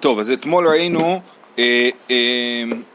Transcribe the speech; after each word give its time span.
טוב, 0.00 0.18
אז 0.18 0.30
אתמול 0.30 0.68
ראינו, 0.68 1.20
אה, 1.58 1.88
אה, 2.10 2.16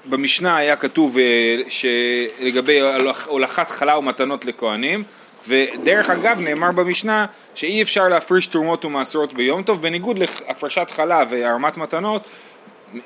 במשנה 0.06 0.58
היה 0.58 0.76
כתוב 0.76 1.18
אה, 1.18 1.58
שלגבי 1.70 2.80
הולכת 3.28 3.70
חלה 3.70 3.98
ומתנות 3.98 4.46
לכהנים, 4.46 5.04
ודרך 5.48 6.10
אגב 6.10 6.40
נאמר 6.40 6.72
במשנה 6.72 7.26
שאי 7.56 7.82
אפשר 7.82 8.08
להפריש 8.08 8.48
תרומות 8.48 8.86
ומעשרות 8.86 9.34
ביום 9.34 9.64
טוב, 9.64 9.82
בניגוד 9.82 10.20
להפרשת 10.20 10.88
חלה 10.90 11.24
והרמת 11.30 11.78
מתנות, 11.78 12.28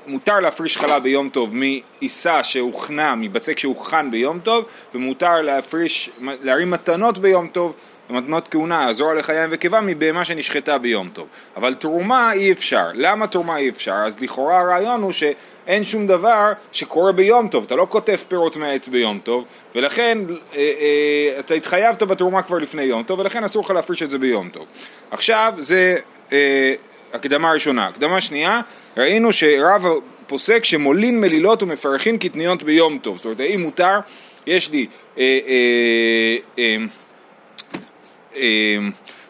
מותר 0.08 0.40
להפריש 0.40 0.78
חלה 0.78 1.00
ביום 1.00 1.30
טוב 1.30 1.56
מעיסה 1.56 2.44
שהוכנה, 2.44 3.16
מבצק 3.16 3.60
שהוכן 3.60 4.12
ביום 4.12 4.40
טוב, 4.40 4.66
ומותר 4.96 5.42
להפריש, 5.42 6.10
להרים 6.22 6.72
מתנות 6.72 7.18
ביום 7.18 7.48
טוב 7.48 7.76
מתנות 8.10 8.48
כהונה, 8.48 8.94
זרוע 8.94 9.14
לחיים 9.14 9.50
וקיבה 9.52 9.82
מבהמה 9.82 10.26
שנשחטה 10.26 10.78
ביום 10.78 11.10
טוב. 11.14 11.28
אבל 11.56 11.74
תרומה 11.74 12.34
אי 12.34 12.52
אפשר. 12.52 12.88
למה 12.94 13.28
תרומה 13.28 13.58
אי 13.58 13.70
אפשר? 13.70 13.94
אז 14.06 14.20
לכאורה 14.20 14.60
הרעיון 14.60 15.02
הוא 15.02 15.12
שאין 15.12 15.84
שום 15.84 16.08
דבר 16.08 16.52
שקורה 16.72 17.12
ביום 17.12 17.48
טוב. 17.48 17.64
אתה 17.66 17.76
לא 17.76 17.86
קוטף 17.86 18.26
פירות 18.28 18.58
מהעץ 18.58 18.88
ביום 18.88 19.20
טוב, 19.24 19.46
ולכן 19.76 20.18
אה, 20.30 20.58
אה, 20.58 21.40
אתה 21.40 21.54
התחייבת 21.54 22.04
בתרומה 22.04 22.42
כבר 22.42 22.58
לפני 22.58 22.84
יום 22.84 23.04
טוב, 23.04 23.20
ולכן 23.20 23.44
אסור 23.44 23.64
לך 23.64 23.72
להפריש 23.72 24.04
את 24.04 24.10
זה 24.10 24.18
ביום 24.18 24.50
טוב. 24.50 24.66
עכשיו 25.12 25.54
זה 25.58 25.98
אה, 26.32 26.74
הקדמה 27.14 27.52
ראשונה. 27.52 27.88
הקדמה 27.88 28.22
שנייה, 28.22 28.62
ראינו 28.98 29.32
שרב 29.32 29.86
פוסק 30.28 30.66
שמולין 30.66 31.22
מלילות 31.22 31.64
ומפרחין 31.64 32.18
קטניות 32.18 32.64
ביום 32.64 32.98
טוב. 32.98 33.18
זאת 33.18 33.26
אומרת, 33.26 33.40
האם 33.40 33.62
מותר, 33.62 34.00
יש 34.48 34.72
לי... 34.72 34.88
אה, 35.18 35.40
אה, 35.48 36.38
אה, 36.60 36.76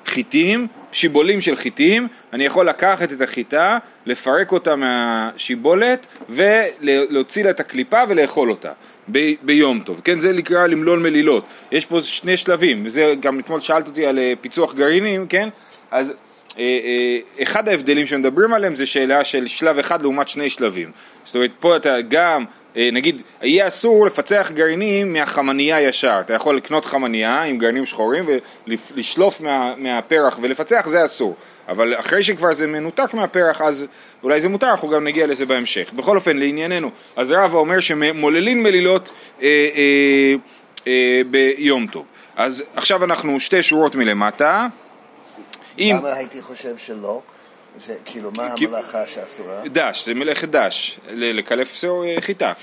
חיטים, 0.05 0.67
שיבולים 0.91 1.41
של 1.41 1.55
חיטים, 1.55 2.07
אני 2.33 2.45
יכול 2.45 2.69
לקחת 2.69 3.11
את 3.11 3.21
החיטה, 3.21 3.77
לפרק 4.05 4.51
אותה 4.51 4.75
מהשיבולת 4.75 6.07
ולהוציא 6.29 7.43
לה 7.43 7.49
את 7.49 7.59
הקליפה 7.59 8.03
ולאכול 8.07 8.51
אותה 8.51 8.71
ב- 9.11 9.33
ביום 9.41 9.79
טוב, 9.85 10.01
כן 10.03 10.19
זה 10.19 10.33
נקרא 10.33 10.67
למלול 10.67 10.99
מלילות, 10.99 11.45
יש 11.71 11.85
פה 11.85 11.99
שני 11.99 12.37
שלבים 12.37 12.83
וזה 12.85 13.13
גם 13.19 13.39
אתמול 13.39 13.61
שאלת 13.61 13.87
אותי 13.87 14.05
על 14.05 14.19
אה, 14.19 14.33
פיצוח 14.41 14.73
גרעינים, 14.73 15.27
כן, 15.27 15.49
אז 15.91 16.13
אה, 16.59 16.63
אה, 16.63 17.43
אחד 17.43 17.67
ההבדלים 17.67 18.05
שמדברים 18.05 18.53
עליהם 18.53 18.75
זה 18.75 18.85
שאלה 18.85 19.23
של 19.23 19.47
שלב 19.47 19.79
אחד 19.79 20.01
לעומת 20.01 20.27
שני 20.27 20.49
שלבים, 20.49 20.91
זאת 21.25 21.35
אומרת 21.35 21.51
פה 21.59 21.75
אתה 21.75 22.01
גם 22.01 22.45
נגיד, 22.91 23.21
יהיה 23.41 23.67
אסור 23.67 24.05
לפצח 24.05 24.51
גרעינים 24.53 25.13
מהחמנייה 25.13 25.81
ישר, 25.81 26.17
אתה 26.19 26.33
יכול 26.33 26.57
לקנות 26.57 26.85
חמנייה 26.85 27.41
עם 27.41 27.57
גרעינים 27.57 27.85
שחורים 27.85 28.29
ולשלוף 28.67 29.41
מה, 29.41 29.73
מהפרח 29.77 30.39
ולפצח, 30.41 30.87
זה 30.87 31.05
אסור. 31.05 31.35
אבל 31.69 31.99
אחרי 31.99 32.23
שכבר 32.23 32.53
זה 32.53 32.67
מנותק 32.67 33.13
מהפרח, 33.13 33.61
אז 33.61 33.85
אולי 34.23 34.39
זה 34.39 34.49
מותר, 34.49 34.71
אנחנו 34.71 34.89
גם 34.89 35.03
נגיע 35.03 35.27
לזה 35.27 35.45
בהמשך. 35.45 35.93
בכל 35.93 36.15
אופן, 36.15 36.37
לענייננו, 36.37 36.91
אז 37.15 37.31
רבא 37.31 37.57
אומר 37.57 37.79
שמוללים 37.79 38.63
מלילות 38.63 39.09
אה, 39.41 39.47
אה, 39.47 40.33
אה, 40.87 41.21
ביום 41.31 41.87
טוב. 41.87 42.05
אז 42.35 42.63
עכשיו 42.75 43.03
אנחנו 43.03 43.39
שתי 43.39 43.63
שורות 43.63 43.95
מלמטה. 43.95 44.67
למה 45.77 46.13
הייתי 46.13 46.41
חושב 46.41 46.77
שלא? 46.77 47.21
זה 47.85 47.95
כאילו, 48.05 48.31
מה 48.31 48.47
המלאכה 48.47 49.07
שאסורה? 49.07 49.61
דש, 49.65 50.05
זה 50.05 50.13
מלאכת 50.13 50.49
דש, 50.49 50.99
לקלף 51.09 51.83
אה, 51.83 52.15
חיטה. 52.19 52.53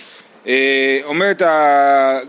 אה, 0.46 1.00
אומרת 1.04 1.42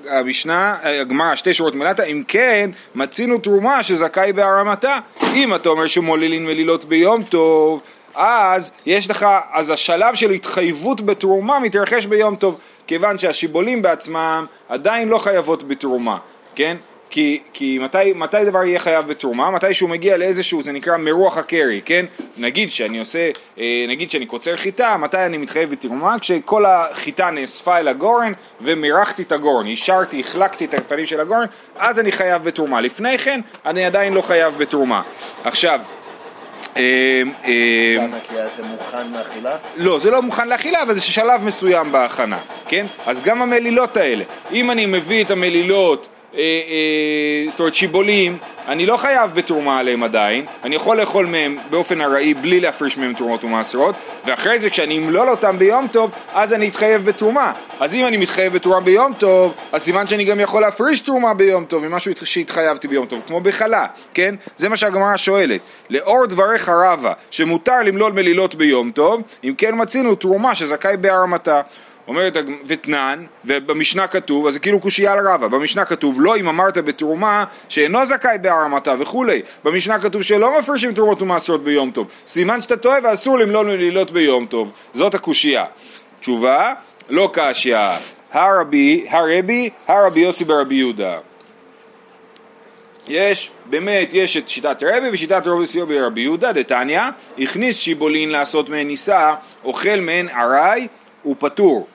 המשנה, 0.09 0.77
הגמרא, 0.83 1.35
שתי 1.35 1.53
שורות 1.53 1.75
מלטה, 1.75 2.03
אם 2.03 2.23
כן, 2.27 2.69
מצינו 2.95 3.37
תרומה 3.37 3.83
שזכאי 3.83 4.33
בהרמתה. 4.33 4.97
אם 5.33 5.55
אתה 5.55 5.69
אומר 5.69 5.87
שמוללין 5.87 6.45
מלילות 6.45 6.85
ביום 6.85 7.23
טוב, 7.23 7.81
אז 8.15 8.71
יש 8.85 9.09
לך, 9.09 9.25
אז 9.53 9.69
השלב 9.69 10.15
של 10.15 10.31
התחייבות 10.31 11.01
בתרומה 11.01 11.59
מתרחש 11.59 12.05
ביום 12.05 12.35
טוב, 12.35 12.59
כיוון 12.87 13.17
שהשיבולים 13.17 13.81
בעצמם 13.81 14.45
עדיין 14.69 15.09
לא 15.09 15.17
חייבות 15.17 15.63
בתרומה, 15.63 16.17
כן? 16.55 16.77
כי, 17.09 17.39
כי 17.53 17.79
מתי, 17.81 18.13
מתי 18.15 18.45
דבר 18.45 18.63
יהיה 18.63 18.79
חייב 18.79 19.07
בתרומה? 19.07 19.51
מתי 19.51 19.73
שהוא 19.73 19.89
מגיע 19.89 20.17
לאיזשהו, 20.17 20.61
זה 20.63 20.71
נקרא 20.71 20.97
מרוח 20.97 21.37
הקרי, 21.37 21.81
כן? 21.85 22.05
נגיד 22.37 22.71
שאני 22.71 22.99
עושה, 22.99 23.29
אה, 23.59 23.85
נגיד 23.87 24.11
שאני 24.11 24.25
קוצר 24.25 24.57
חיטה, 24.57 24.97
מתי 24.97 25.25
אני 25.25 25.37
מתחייב 25.37 25.69
בתרומה? 25.69 26.19
כשכל 26.19 26.65
החיטה 26.65 27.29
נאספה 27.29 27.79
אל 27.79 27.87
הגורן 27.87 28.33
ומירחתי 28.61 29.21
את 29.21 29.31
הגורן, 29.31 29.65
אישרתי, 29.65 30.19
החלקתי 30.19 30.65
את 30.65 30.73
הפנים 30.73 31.05
של 31.05 31.19
הגורן, 31.19 31.45
אז 31.77 31.99
אני 31.99 32.11
חייב 32.11 32.43
בתרומה. 32.43 32.81
לפני 32.81 33.17
כן, 33.17 33.41
אני 33.65 33.85
עדיין 33.85 34.13
לא 34.13 34.21
חייב 34.21 34.57
בתרומה. 34.57 35.01
עכשיו, 35.43 35.79
אה, 36.77 37.21
אה, 37.45 38.47
זה 38.57 38.63
מוכן 38.63 39.11
לאכילה? 39.11 39.57
לא, 39.75 39.99
זה 39.99 40.11
לא 40.11 40.21
מוכן 40.21 40.49
לאכילה, 40.49 40.81
אבל 40.81 40.93
זה 40.93 41.01
שלב 41.01 41.43
מסוים 41.43 41.91
בהכנה, 41.91 42.39
כן? 42.67 42.85
אז 43.05 43.21
גם 43.21 43.41
המלילות 43.41 43.97
האלה, 43.97 44.23
אם 44.51 44.71
אני 44.71 44.85
מביא 44.85 45.23
את 45.23 45.31
המלילות 45.31 46.07
זאת 46.31 47.59
אומרת 47.59 47.75
שיבולים, 47.75 48.37
אני 48.67 48.85
לא 48.85 48.97
חייב 48.97 49.33
בתרומה 49.33 49.79
עליהם 49.79 50.03
עדיין, 50.03 50.45
אני 50.63 50.75
יכול 50.75 50.97
לאכול 50.97 51.25
מהם 51.25 51.57
באופן 51.69 52.01
ארעי 52.01 52.33
בלי 52.33 52.59
להפריש 52.59 52.97
מהם 52.97 53.13
תרומות 53.13 53.43
ומעשרות, 53.43 53.95
ואחרי 54.25 54.59
זה 54.59 54.69
כשאני 54.69 54.97
אמלול 54.97 55.29
אותם 55.29 55.59
ביום 55.59 55.87
טוב, 55.87 56.11
אז 56.33 56.53
אני 56.53 56.67
אתחייב 56.67 57.05
בתרומה. 57.05 57.53
אז 57.79 57.95
אם 57.95 58.05
אני 58.05 58.17
מתחייב 58.17 58.53
בתרומה 58.53 58.79
ביום 58.79 59.13
טוב, 59.13 59.53
אז 59.71 59.83
סימן 59.83 60.07
שאני 60.07 60.25
גם 60.25 60.39
יכול 60.39 60.61
להפריש 60.61 60.99
תרומה 60.99 61.33
ביום 61.33 61.65
טוב, 61.65 61.87
ממשהו 61.87 62.13
שהתחייבתי 62.23 62.87
ביום 62.87 63.05
טוב, 63.05 63.23
כמו 63.27 63.41
בחלה, 63.41 63.85
כן? 64.13 64.35
זה 64.57 64.69
מה 64.69 64.75
שהגמרא 64.75 65.17
שואלת. 65.17 65.61
לאור 65.89 66.25
דבריך 66.25 66.69
רבה, 66.69 67.13
שמותר 67.31 67.79
למלול 67.85 68.11
מלילות 68.11 68.55
ביום 68.55 68.91
טוב, 68.91 69.21
אם 69.43 69.53
כן 69.57 69.71
מצינו 69.81 70.15
תרומה 70.15 70.55
שזכאי 70.55 70.97
בהרמתה. 70.97 71.61
אומרת 72.07 72.37
ותנן, 72.65 73.25
ובמשנה 73.45 74.07
כתוב, 74.07 74.47
אז 74.47 74.53
זה 74.53 74.59
כאילו 74.59 74.79
קושייה 74.79 75.13
על 75.13 75.27
רבא, 75.27 75.47
במשנה 75.47 75.85
כתוב 75.85 76.21
לא 76.21 76.37
אם 76.37 76.47
אמרת 76.47 76.77
בתרומה 76.77 77.45
שאינו 77.69 78.05
זכאי 78.05 78.37
בהרמתה 78.41 78.95
וכולי, 78.99 79.41
במשנה 79.63 79.99
כתוב 79.99 80.21
שלא 80.21 80.59
מפרישים 80.59 80.93
תרומות 80.93 81.21
ומעשרות 81.21 81.63
ביום 81.63 81.91
טוב, 81.91 82.07
סימן 82.27 82.61
שאתה 82.61 82.77
טועה 82.77 82.97
ואסור 83.03 83.39
למלול 83.39 83.65
מלילות 83.65 84.11
ביום 84.11 84.45
טוב, 84.45 84.71
זאת 84.93 85.15
הקושייה. 85.15 85.65
תשובה, 86.19 86.73
לא 87.09 87.29
קשיא, 87.33 87.77
הרבי, 88.31 89.05
הרבי, 89.09 89.69
הרבי 89.87 90.19
יוסי 90.19 90.45
ברבי 90.45 90.75
יהודה. 90.75 91.17
יש, 93.07 93.51
באמת, 93.65 94.09
יש 94.13 94.37
את 94.37 94.49
שיטת 94.49 94.83
רבי 94.83 95.09
ושיטת 95.11 95.47
רבי 95.47 95.61
יוסי 95.61 95.85
ברבי 95.85 96.21
יהודה, 96.21 96.51
דתניא, 96.51 97.01
הכניס 97.39 97.77
שיבולין 97.77 98.29
לעשות 98.29 98.69
מהן 98.69 98.87
נישא, 98.87 99.33
אוכל 99.63 99.99
מהן 99.99 100.29
ארעי 100.29 100.87
ופטור. 101.25 101.87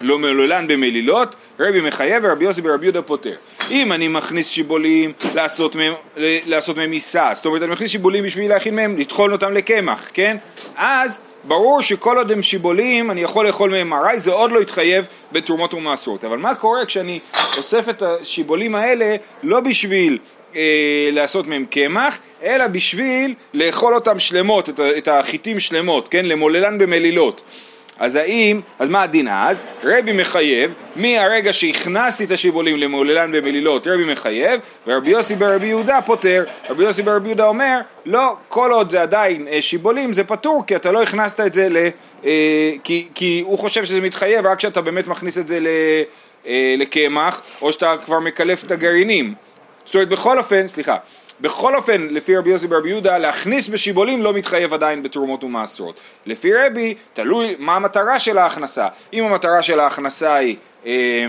לא 0.00 0.18
מלולן 0.18 0.66
במלילות, 0.68 1.34
רבי 1.60 1.80
מחייב 1.80 2.22
ורבי 2.26 2.44
יוסי 2.44 2.62
ברבי 2.62 2.86
יהודה 2.86 3.02
פותר. 3.02 3.34
אם 3.70 3.92
אני 3.92 4.08
מכניס 4.08 4.50
שיבולים 4.50 5.12
לעשות 5.34 5.76
מהם, 5.76 5.92
לעשות 6.46 6.76
מהם 6.76 6.92
עיסה, 6.92 7.30
זאת 7.32 7.46
אומרת 7.46 7.62
אני 7.62 7.72
מכניס 7.72 7.90
שיבולים 7.90 8.24
בשביל 8.24 8.50
להכין 8.50 8.76
מהם, 8.76 8.98
לטחון 8.98 9.32
אותם 9.32 9.52
לקמח, 9.52 10.10
כן? 10.14 10.36
אז 10.76 11.20
ברור 11.44 11.82
שכל 11.82 12.16
עוד 12.16 12.32
הם 12.32 12.42
שיבולים 12.42 13.10
אני 13.10 13.20
יכול 13.20 13.46
לאכול 13.46 13.70
מהם 13.70 13.92
ארעי, 13.92 14.18
זה 14.18 14.32
עוד 14.32 14.52
לא 14.52 14.60
יתחייב 14.60 15.06
בתרומות 15.32 15.74
ומעשרות. 15.74 16.24
אבל 16.24 16.38
מה 16.38 16.54
קורה 16.54 16.86
כשאני 16.86 17.20
אוסף 17.56 17.88
את 17.88 18.02
השיבולים 18.02 18.74
האלה 18.74 19.16
לא 19.42 19.60
בשביל 19.60 20.18
אה, 20.56 21.08
לעשות 21.12 21.46
מהם 21.46 21.64
קמח, 21.70 22.18
אלא 22.42 22.66
בשביל 22.66 23.34
לאכול 23.54 23.94
אותם 23.94 24.18
שלמות, 24.18 24.68
את, 24.68 24.80
את 24.98 25.08
החיטים 25.08 25.60
שלמות, 25.60 26.08
כן? 26.08 26.24
למוללן 26.26 26.78
במלילות. 26.78 27.42
אז 27.98 28.14
האם, 28.16 28.60
אז 28.78 28.88
מה 28.88 29.02
הדין 29.02 29.28
אז? 29.28 29.60
רבי 29.84 30.12
מחייב, 30.12 30.72
מהרגע 30.96 31.52
שהכנסתי 31.52 32.24
את 32.24 32.30
השיבולים 32.30 32.76
למעוללן 32.76 33.32
במלילות, 33.32 33.86
רבי 33.86 34.12
מחייב, 34.12 34.60
ורבי 34.86 35.10
יוסי 35.10 35.36
ברבי 35.36 35.66
יהודה 35.66 35.98
פותר. 36.06 36.44
רבי 36.70 36.84
יוסי 36.84 37.02
ברבי 37.02 37.28
יהודה 37.28 37.46
אומר, 37.46 37.78
לא, 38.06 38.36
כל 38.48 38.72
עוד 38.72 38.90
זה 38.90 39.02
עדיין 39.02 39.48
אה, 39.48 39.62
שיבולים 39.62 40.12
זה 40.12 40.24
פטור, 40.24 40.64
כי 40.66 40.76
אתה 40.76 40.92
לא 40.92 41.02
הכנסת 41.02 41.40
את 41.40 41.52
זה 41.52 41.68
ל... 41.68 41.76
אה, 42.24 42.72
כי, 42.84 43.08
כי 43.14 43.42
הוא 43.46 43.58
חושב 43.58 43.84
שזה 43.84 44.00
מתחייב 44.00 44.46
רק 44.46 44.58
כשאתה 44.58 44.80
באמת 44.80 45.06
מכניס 45.06 45.38
את 45.38 45.48
זה 45.48 45.58
אה, 46.46 46.74
לקמח, 46.78 47.42
או 47.62 47.72
שאתה 47.72 47.94
כבר 48.04 48.20
מקלף 48.20 48.64
את 48.64 48.70
הגרעינים. 48.70 49.34
זאת 49.84 49.94
אומרת, 49.94 50.08
בכל 50.08 50.38
אופן, 50.38 50.68
סליחה, 50.68 50.96
בכל 51.40 51.76
אופן, 51.76 52.08
לפי 52.10 52.36
רבי 52.36 52.50
יוסי 52.50 52.66
ברבי 52.66 52.88
יהודה, 52.88 53.18
להכניס 53.18 53.68
בשיבולים 53.68 54.22
לא 54.22 54.32
מתחייב 54.32 54.74
עדיין 54.74 55.02
בתרומות 55.02 55.44
ומעשרות. 55.44 56.00
לפי 56.26 56.54
רבי, 56.54 56.94
תלוי 57.12 57.56
מה 57.58 57.74
המטרה 57.74 58.18
של 58.18 58.38
ההכנסה. 58.38 58.88
אם 59.12 59.24
המטרה 59.24 59.62
של 59.62 59.80
ההכנסה 59.80 60.34
היא 60.34 60.56
אה, 60.86 61.26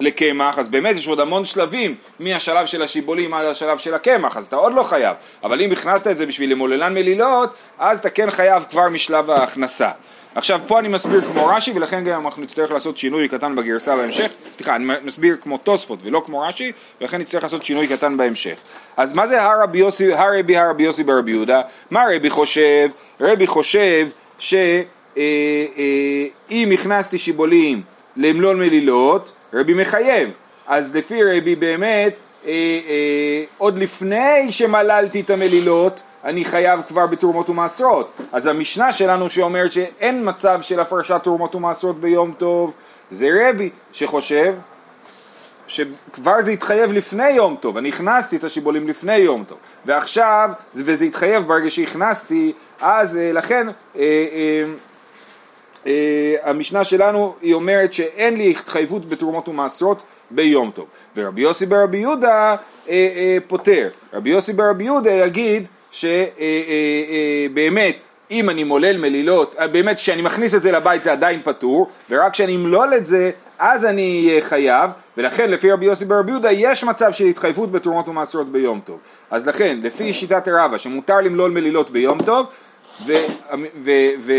לקמח, 0.00 0.58
אז 0.58 0.68
באמת 0.68 0.96
יש 0.96 1.08
עוד 1.08 1.20
המון 1.20 1.44
שלבים 1.44 1.94
מהשלב 2.20 2.66
של 2.66 2.82
השיבולים 2.82 3.34
עד 3.34 3.44
השלב 3.44 3.78
של 3.78 3.94
הקמח, 3.94 4.36
אז 4.36 4.46
אתה 4.46 4.56
עוד 4.56 4.74
לא 4.74 4.82
חייב. 4.82 5.16
אבל 5.42 5.60
אם 5.60 5.72
הכנסת 5.72 6.06
את 6.06 6.18
זה 6.18 6.26
בשביל 6.26 6.50
למוללן 6.50 6.94
מלילות, 6.94 7.54
אז 7.78 7.98
אתה 7.98 8.10
כן 8.10 8.30
חייב 8.30 8.66
כבר 8.70 8.88
משלב 8.88 9.30
ההכנסה. 9.30 9.90
עכשיו 10.36 10.60
פה 10.66 10.78
אני 10.78 10.88
מסביר 10.88 11.20
כמו 11.20 11.46
רש"י 11.46 11.72
ולכן 11.74 12.04
גם 12.04 12.26
אנחנו 12.26 12.42
נצטרך 12.42 12.72
לעשות 12.72 12.96
שינוי 12.96 13.28
קטן 13.28 13.56
בגרסה 13.56 13.96
בהמשך, 13.96 14.30
סליחה 14.52 14.76
אני 14.76 14.84
מסביר 15.04 15.36
כמו 15.40 15.58
תוספות 15.58 15.98
ולא 16.02 16.22
כמו 16.26 16.40
רש"י 16.40 16.72
ולכן 17.00 17.20
נצטרך 17.20 17.42
לעשות 17.42 17.62
שינוי 17.62 17.86
קטן 17.86 18.16
בהמשך. 18.16 18.54
אז 18.96 19.14
מה 19.14 19.26
זה 19.26 19.42
הרבי 19.42 19.78
יוסי, 19.78 20.12
הרבי 20.12 20.56
הרבי 20.56 20.82
יוסי 20.82 21.04
ברבי 21.04 21.30
יהודה? 21.30 21.62
מה 21.90 22.04
רבי 22.16 22.30
חושב? 22.30 22.88
רבי 23.20 23.46
חושב 23.46 24.08
שאם 24.38 24.84
אה, 26.50 26.74
הכנסתי 26.74 27.18
שיבולים 27.18 27.82
למלול 28.16 28.56
מלילות, 28.56 29.32
רבי 29.54 29.74
מחייב. 29.74 30.30
אז 30.66 30.96
לפי 30.96 31.20
רבי 31.22 31.54
באמת, 31.54 32.18
אה, 32.46 32.50
אה, 32.52 33.44
עוד 33.58 33.78
לפני 33.78 34.52
שמללתי 34.52 35.20
את 35.20 35.30
המלילות, 35.30 36.02
אני 36.26 36.44
חייב 36.44 36.80
כבר 36.88 37.06
בתרומות 37.06 37.50
ומעשרות. 37.50 38.20
אז 38.32 38.46
המשנה 38.46 38.92
שלנו 38.92 39.30
שאומרת 39.30 39.72
שאין 39.72 40.28
מצב 40.28 40.58
של 40.62 40.80
הפרשת 40.80 41.20
תרומות 41.22 41.54
ומעשרות 41.54 42.00
ביום 42.00 42.34
טוב, 42.38 42.74
זה 43.10 43.28
רבי 43.40 43.70
שחושב 43.92 44.54
שכבר 45.68 46.42
זה 46.42 46.50
התחייב 46.50 46.92
לפני 46.92 47.30
יום 47.30 47.56
טוב, 47.60 47.76
אני 47.76 47.88
הכנסתי 47.88 48.36
את 48.36 48.44
השיבולים 48.44 48.88
לפני 48.88 49.16
יום 49.16 49.44
טוב, 49.48 49.58
ועכשיו, 49.84 50.50
וזה 50.74 51.04
התחייב 51.04 51.46
ברגע 51.46 51.70
שהכנסתי, 51.70 52.52
אז 52.80 53.16
אה, 53.16 53.32
לכן 53.32 53.66
אה, 53.68 53.72
אה, 54.02 54.64
אה, 55.86 56.34
המשנה 56.42 56.84
שלנו 56.84 57.34
היא 57.42 57.54
אומרת 57.54 57.92
שאין 57.92 58.36
לי 58.36 58.50
התחייבות 58.50 59.08
בתרומות 59.08 59.48
ומעשרות 59.48 60.02
ביום 60.30 60.70
טוב. 60.74 60.86
ורבי 61.16 61.40
יוסי 61.40 61.66
ברבי 61.66 61.98
יהודה 61.98 62.50
אה, 62.50 62.56
אה, 62.88 63.38
פותר. 63.46 63.88
רבי 64.12 64.30
יוסי 64.30 64.52
ברבי 64.52 64.84
יהודה 64.84 65.10
יגיד 65.10 65.66
שבאמת 65.96 67.78
אה, 67.78 67.84
אה, 67.84 67.86
אה, 67.86 67.90
אם 68.30 68.50
אני 68.50 68.64
מולל 68.64 68.98
מלילות, 68.98 69.54
באמת 69.72 69.96
כשאני 69.96 70.22
מכניס 70.22 70.54
את 70.54 70.62
זה 70.62 70.72
לבית 70.72 71.04
זה 71.04 71.12
עדיין 71.12 71.40
פטור, 71.44 71.88
ורק 72.10 72.32
כשאני 72.32 72.56
אמלול 72.56 72.94
את 72.94 73.06
זה 73.06 73.30
אז 73.58 73.84
אני 73.84 74.26
אהיה 74.28 74.42
חייב, 74.42 74.90
ולכן 75.16 75.50
לפי 75.50 75.72
רבי 75.72 75.86
יוסי 75.86 76.04
ברבי 76.04 76.30
יהודה 76.30 76.52
יש 76.52 76.84
מצב 76.84 77.12
של 77.12 77.24
התחייבות 77.24 77.72
בתרומות 77.72 78.08
ומעשרות 78.08 78.48
ביום 78.48 78.80
טוב. 78.84 78.98
אז 79.30 79.48
לכן, 79.48 79.78
לפי 79.82 80.12
שיטת 80.12 80.48
רבא 80.48 80.78
שמותר 80.78 81.16
למלול 81.16 81.50
מלילות 81.50 81.90
ביום 81.90 82.22
טוב, 82.22 82.46
ו, 83.06 83.12
ו, 83.84 83.90
ו, 84.20 84.32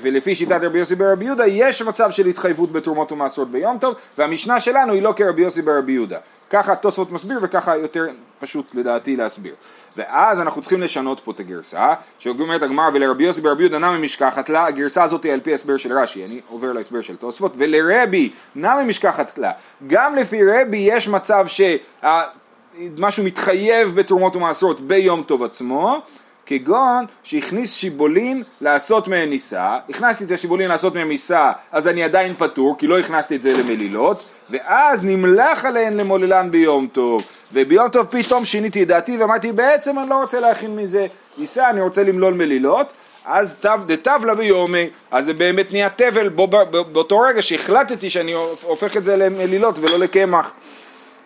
ולפי 0.00 0.34
שיטת 0.34 0.58
רבי 0.62 0.78
יוסי 0.78 0.94
ברבי 0.94 1.24
יהודה 1.24 1.46
יש 1.46 1.82
מצב 1.82 2.10
של 2.10 2.26
התחייבות 2.26 2.72
בתרומות 2.72 3.12
ומעשרות 3.12 3.50
ביום 3.50 3.78
טוב, 3.78 3.94
והמשנה 4.18 4.60
שלנו 4.60 4.92
היא 4.92 5.02
לא 5.02 5.12
כרבי 5.16 5.42
יוסי 5.42 5.62
ברבי 5.62 5.92
יהודה. 5.92 6.18
ככה 6.50 6.76
תוספות 6.76 7.12
מסביר 7.12 7.38
וככה 7.42 7.76
יותר 7.76 8.06
פשוט 8.38 8.74
לדעתי 8.74 9.16
להסביר. 9.16 9.54
ואז 9.96 10.40
אנחנו 10.40 10.60
צריכים 10.60 10.82
לשנות 10.82 11.20
פה 11.20 11.32
את 11.32 11.40
הגרסה, 11.40 11.94
שאומרת 12.18 12.62
הגמרא 12.62 12.90
ולרבי 12.94 13.24
יוסי 13.24 13.40
ברבי 13.40 13.62
יהודה 13.62 13.78
נמי 13.78 14.06
משכחת 14.06 14.48
לה, 14.48 14.66
הגרסה 14.66 15.02
הזאת 15.02 15.22
היא 15.22 15.32
על 15.32 15.40
פי 15.40 15.54
הסבר 15.54 15.76
של 15.76 15.98
רש"י, 15.98 16.24
אני 16.24 16.40
עובר 16.48 16.72
להסבר 16.72 17.00
של 17.00 17.16
תוספות, 17.16 17.54
ולרבי 17.58 18.30
נמי 18.54 18.84
משכחת 18.86 19.38
לה, 19.38 19.52
גם 19.86 20.16
לפי 20.16 20.40
רבי 20.44 20.76
יש 20.76 21.08
מצב 21.08 21.46
שמשהו 21.46 23.24
מתחייב 23.24 23.94
בתרומות 23.94 24.36
ומעשרות 24.36 24.80
ביום 24.80 25.22
טוב 25.22 25.42
עצמו, 25.42 26.02
כגון 26.46 27.04
שהכניס 27.22 27.74
שיבולין 27.74 28.42
לעשות 28.60 29.08
מהן 29.08 29.30
נישא, 29.30 29.78
הכנסתי 29.90 30.24
את 30.24 30.30
השיבולין 30.30 30.68
לעשות 30.68 30.94
מהן 30.94 31.08
נישא 31.08 31.52
אז 31.72 31.88
אני 31.88 32.02
עדיין 32.02 32.34
פטור 32.38 32.78
כי 32.78 32.86
לא 32.86 32.98
הכנסתי 32.98 33.36
את 33.36 33.42
זה 33.42 33.62
למלילות 33.62 34.24
ואז 34.50 35.04
נמלח 35.04 35.64
עליהן 35.64 35.96
למוללן 35.96 36.50
ביום 36.50 36.86
טוב 36.92 37.22
וביום 37.54 37.88
טוב 37.88 38.06
פתאום 38.10 38.44
שיניתי 38.44 38.82
את 38.82 38.88
דעתי 38.88 39.16
ואמרתי 39.16 39.52
בעצם 39.52 39.98
אני 39.98 40.10
לא 40.10 40.20
רוצה 40.20 40.40
להכין 40.40 40.76
מזה 40.76 41.06
נישא 41.38 41.70
אני 41.70 41.80
רוצה 41.80 42.04
למלול 42.04 42.34
מלילות 42.34 42.92
אז 43.24 43.56
דתבלה 43.86 44.34
ביומי 44.34 44.90
אז 45.10 45.24
זה 45.24 45.32
באמת 45.32 45.72
נהיה 45.72 45.90
תבל 45.90 46.28
באותו 46.28 47.20
רגע 47.20 47.42
שהחלטתי 47.42 48.10
שאני 48.10 48.32
הופך 48.62 48.96
את 48.96 49.04
זה 49.04 49.16
למלילות 49.16 49.78
ולא 49.78 49.98
לקמח 49.98 50.52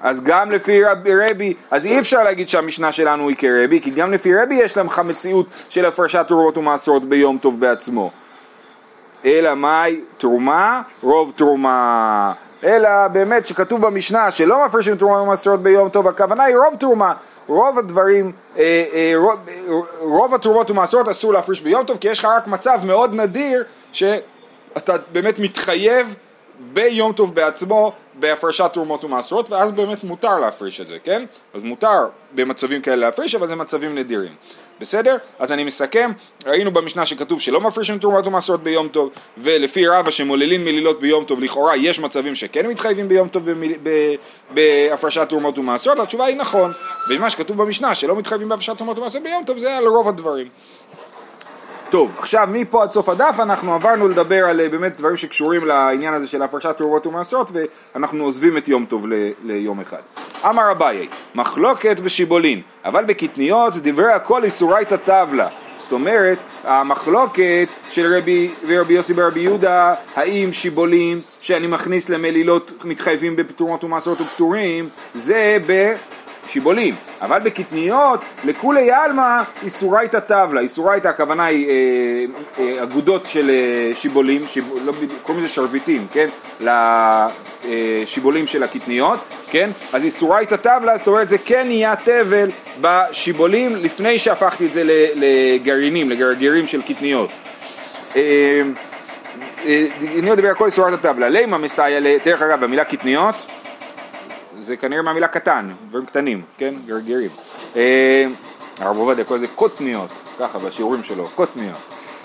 אז 0.00 0.24
גם 0.24 0.50
לפי 0.50 0.84
רבי, 0.84 1.10
רבי, 1.14 1.54
אז 1.70 1.86
אי 1.86 1.98
אפשר 1.98 2.22
להגיד 2.22 2.48
שהמשנה 2.48 2.92
שלנו 2.92 3.28
היא 3.28 3.36
כרבי, 3.36 3.80
כי 3.80 3.90
גם 3.90 4.12
לפי 4.12 4.34
רבי 4.34 4.54
יש 4.54 4.76
לך 4.76 4.98
מציאות 4.98 5.46
של 5.68 5.86
הפרשת 5.86 6.24
תרומות 6.28 6.58
ומעשרות 6.58 7.04
ביום 7.04 7.38
טוב 7.38 7.60
בעצמו. 7.60 8.10
אלא 9.24 9.54
מאי 9.54 10.00
תרומה, 10.18 10.82
רוב 11.02 11.32
תרומה. 11.36 12.32
אלא 12.64 13.08
באמת 13.08 13.46
שכתוב 13.46 13.86
במשנה 13.86 14.30
שלא 14.30 14.66
מפרישים 14.66 14.96
תרומה 14.96 15.22
ומעשרות 15.22 15.62
ביום 15.62 15.88
טוב, 15.88 16.08
הכוונה 16.08 16.44
היא 16.44 16.56
רוב 16.56 16.74
תרומה. 16.74 17.14
רוב 17.46 17.78
הדברים, 17.78 18.32
אה, 18.58 18.84
אה, 18.92 19.12
רוב, 19.16 19.38
רוב 19.98 20.34
התרומות 20.34 20.70
ומעשרות 20.70 21.08
אסור 21.08 21.32
להפריש 21.32 21.60
ביום 21.60 21.84
טוב, 21.84 21.98
כי 21.98 22.08
יש 22.08 22.18
לך 22.18 22.24
רק 22.24 22.46
מצב 22.46 22.80
מאוד 22.84 23.14
נדיר 23.14 23.64
שאתה 23.92 24.96
באמת 25.12 25.38
מתחייב 25.38 26.14
ביום 26.58 27.12
טוב 27.12 27.34
בעצמו 27.34 27.92
בהפרשת 28.14 28.70
תרומות 28.72 29.04
ומעשרות 29.04 29.50
ואז 29.50 29.72
באמת 29.72 30.04
מותר 30.04 30.38
להפריש 30.38 30.80
את 30.80 30.86
זה, 30.86 30.96
כן? 31.04 31.24
אז 31.54 31.62
מותר 31.62 32.06
במצבים 32.32 32.82
כאלה 32.82 32.96
להפריש 32.96 33.34
אבל 33.34 33.46
זה 33.46 33.56
מצבים 33.56 33.94
נדירים. 33.94 34.32
בסדר? 34.80 35.16
אז 35.38 35.52
אני 35.52 35.64
מסכם, 35.64 36.10
ראינו 36.46 36.70
במשנה 36.70 37.06
שכתוב 37.06 37.40
שלא 37.40 37.60
מפרישים 37.60 37.98
תרומות 37.98 38.26
ומעשרות 38.26 38.62
ביום 38.62 38.88
טוב 38.88 39.10
ולפי 39.38 39.86
רבא 39.86 40.10
שמוללים 40.10 40.64
מלילות 40.64 41.00
ביום 41.00 41.24
טוב 41.24 41.40
לכאורה 41.40 41.76
יש 41.76 42.00
מצבים 42.00 42.34
שכן 42.34 42.66
מתחייבים 42.66 43.08
ביום 43.08 43.28
טוב 43.28 43.48
בהפרשת 44.54 45.28
תרומות 45.28 45.58
ומעשרות 45.58 45.98
התשובה 45.98 46.24
היא 46.24 46.36
נכון. 46.36 46.72
ומה 47.10 47.30
שכתוב 47.30 47.62
במשנה 47.62 47.94
שלא 47.94 48.16
מתחייבים 48.16 48.48
בהפרשת 48.48 48.76
תרומות 48.76 48.98
ומעשרות 48.98 49.22
ביום 49.24 49.44
טוב 49.44 49.58
זה 49.58 49.76
על 49.76 49.86
רוב 49.86 50.08
הדברים 50.08 50.48
טוב, 51.90 52.16
עכשיו 52.18 52.48
מפה 52.52 52.82
עד 52.82 52.90
סוף 52.90 53.08
הדף 53.08 53.34
אנחנו 53.38 53.74
עברנו 53.74 54.08
לדבר 54.08 54.44
על 54.44 54.60
אה, 54.60 54.68
באמת 54.68 54.96
דברים 54.96 55.16
שקשורים 55.16 55.64
לעניין 55.66 56.14
הזה 56.14 56.26
של 56.26 56.42
הפרשת 56.42 56.76
תרובות 56.76 57.06
ומעשרות 57.06 57.50
ואנחנו 57.94 58.24
עוזבים 58.24 58.56
את 58.56 58.68
יום 58.68 58.84
טוב 58.84 59.06
ל- 59.06 59.30
ליום 59.44 59.80
אחד. 59.80 59.98
אמר 60.44 60.70
אביי, 60.70 61.08
מחלוקת 61.34 62.00
בשיבולין, 62.00 62.62
אבל 62.84 63.04
בקטניות 63.04 63.74
דברי 63.76 64.12
הכל 64.12 64.44
איסורייתא 64.44 64.96
טבלה. 64.96 65.48
זאת 65.78 65.92
אומרת, 65.92 66.38
המחלוקת 66.64 67.68
של 67.90 68.14
רבי, 68.16 68.50
רבי 68.68 68.94
יוסי 68.94 69.14
ברבי 69.14 69.40
יהודה, 69.40 69.94
האם 70.16 70.52
שיבולים 70.52 71.20
שאני 71.40 71.66
מכניס 71.66 72.08
למלילות 72.08 72.72
מתחייבים 72.84 73.36
בתרומות 73.36 73.84
ומעשרות 73.84 74.20
ופטורים, 74.20 74.88
זה 75.14 75.58
ב... 75.66 75.94
שיבולים, 76.48 76.94
אבל 77.22 77.40
בקטניות 77.40 78.20
לכולי 78.44 78.90
עלמא 78.90 79.42
איסורייתא 79.62 80.20
טבלה, 80.20 80.60
איסורייתא 80.60 81.08
הכוונה 81.08 81.44
היא 81.44 81.68
אה, 81.68 81.74
אה, 82.58 82.82
אגודות 82.82 83.28
של 83.28 83.50
אה, 83.50 83.94
שיבולים, 83.94 84.46
שיב, 84.48 84.72
לא, 84.84 84.92
קוראים 85.22 85.44
לזה 85.44 85.52
שרביטים, 85.52 86.06
כן, 86.12 86.28
לשיבולים 86.60 88.42
אה, 88.42 88.46
של 88.46 88.62
הקטניות, 88.62 89.18
כן, 89.50 89.70
אז 89.92 90.04
איסורייתא 90.04 90.56
טבלה, 90.56 90.98
זאת 90.98 91.06
אומרת 91.06 91.28
זה 91.28 91.38
כן 91.38 91.66
נהיה 91.66 91.96
תבל 91.96 92.50
בשיבולים 92.80 93.76
לפני 93.76 94.18
שהפכתי 94.18 94.66
את 94.66 94.72
זה 94.72 94.82
לגרעינים, 95.14 96.10
לגרגירים 96.10 96.66
של 96.66 96.82
קטניות. 96.82 97.30
אה, 98.16 98.62
אה, 99.64 99.86
אני 100.00 100.30
מדבר 100.30 100.48
על 100.48 100.54
כל 100.54 100.66
איסורייתא 100.66 101.02
טבלה, 101.02 101.28
לימה 101.28 101.58
מסייע, 101.58 102.00
דרך 102.24 102.42
אגב, 102.42 102.64
במילה 102.64 102.84
קטניות 102.84 103.34
זה 104.64 104.76
כנראה 104.76 105.02
מהמילה 105.02 105.28
קטן, 105.28 105.70
דברים 105.88 106.06
קטנים, 106.06 106.42
כן? 106.58 106.74
גרגירים. 106.86 107.30
אה, 107.76 108.26
הרב 108.78 108.96
עובדיה 108.96 109.24
קורא 109.24 109.38
לזה 109.38 109.46
קוטניות, 109.54 110.10
ככה 110.38 110.58
בשיעורים 110.58 111.04
שלו, 111.04 111.28
קוטניות. 111.34 111.76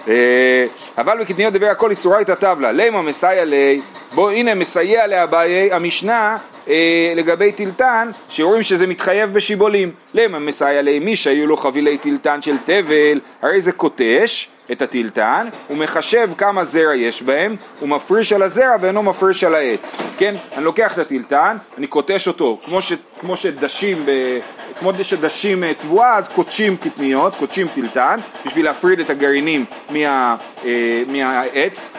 אה, 0.07 0.65
אבל 0.97 1.17
בקטניות 1.21 1.53
דבר 1.53 1.65
הכל 1.65 1.89
איסורייתא 1.89 2.35
טבלה, 2.35 2.71
לימה 2.71 3.01
מסייע 3.01 3.45
לי, 3.45 3.81
בוא 4.13 4.31
הנה 4.31 4.55
מסייע 4.55 5.07
לאביי 5.07 5.73
המשנה 5.73 6.37
אה, 6.67 7.13
לגבי 7.15 7.51
טילטן, 7.51 8.11
שרואים 8.29 8.63
שזה 8.63 8.87
מתחייב 8.87 9.33
בשיבולים. 9.33 9.91
למה 10.13 10.39
מסייע 10.39 10.81
לי 10.81 10.99
מי 10.99 11.15
שהיו 11.15 11.47
לו 11.47 11.57
חבילי 11.57 11.97
טילטן 11.97 12.41
של 12.41 12.57
תבל, 12.65 13.19
הרי 13.41 13.61
זה 13.61 13.71
קוטש 13.71 14.49
את 14.71 14.81
הטילטן, 14.81 15.47
הוא 15.67 15.77
מחשב 15.77 16.29
כמה 16.37 16.63
זרע 16.63 16.95
יש 16.95 17.21
בהם, 17.21 17.55
הוא 17.79 17.89
מפריש 17.89 18.33
על 18.33 18.43
הזרע 18.43 18.75
ואינו 18.81 19.03
מפריש 19.03 19.43
על 19.43 19.55
העץ. 19.55 19.91
כן, 20.17 20.35
אני 20.55 20.65
לוקח 20.65 20.93
את 20.93 20.97
הטילטן, 20.97 21.57
אני 21.77 21.87
קוטש 21.87 22.27
אותו, 22.27 22.59
כמו, 22.65 22.81
ש, 22.81 22.93
כמו 23.19 23.35
שדשים 23.35 24.05
ב... 24.05 24.11
כמו 24.79 24.91
שדשים 25.01 25.63
אה, 25.63 25.73
תבואה, 25.73 26.17
אז 26.17 26.29
קודשים 26.29 26.77
קטניות, 26.77 27.35
קודשים 27.35 27.67
טילטן, 27.67 28.19
בשביל 28.45 28.65
להפריד 28.65 28.99
את 28.99 29.09
הגרעינים 29.09 29.65
מה, 29.89 30.35
אה, 30.65 31.03
מהעץ, 31.07 31.93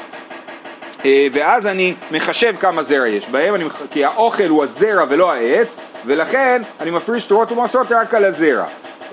אה, 1.05 1.27
ואז 1.33 1.67
אני 1.67 1.95
מחשב 2.11 2.55
כמה 2.61 2.83
זרע 2.83 3.09
יש 3.09 3.29
בהם, 3.29 3.55
אני, 3.55 3.65
כי 3.91 4.05
האוכל 4.05 4.49
הוא 4.49 4.65
הזרע 4.65 5.05
ולא 5.09 5.33
העץ, 5.33 5.81
ולכן 6.07 6.63
אני 6.81 6.91
מפריש 6.91 7.25
תורות 7.25 7.53
ומעשרות 7.53 7.93
רק 7.93 8.15
על 8.15 8.25
הזרע. 8.25 8.67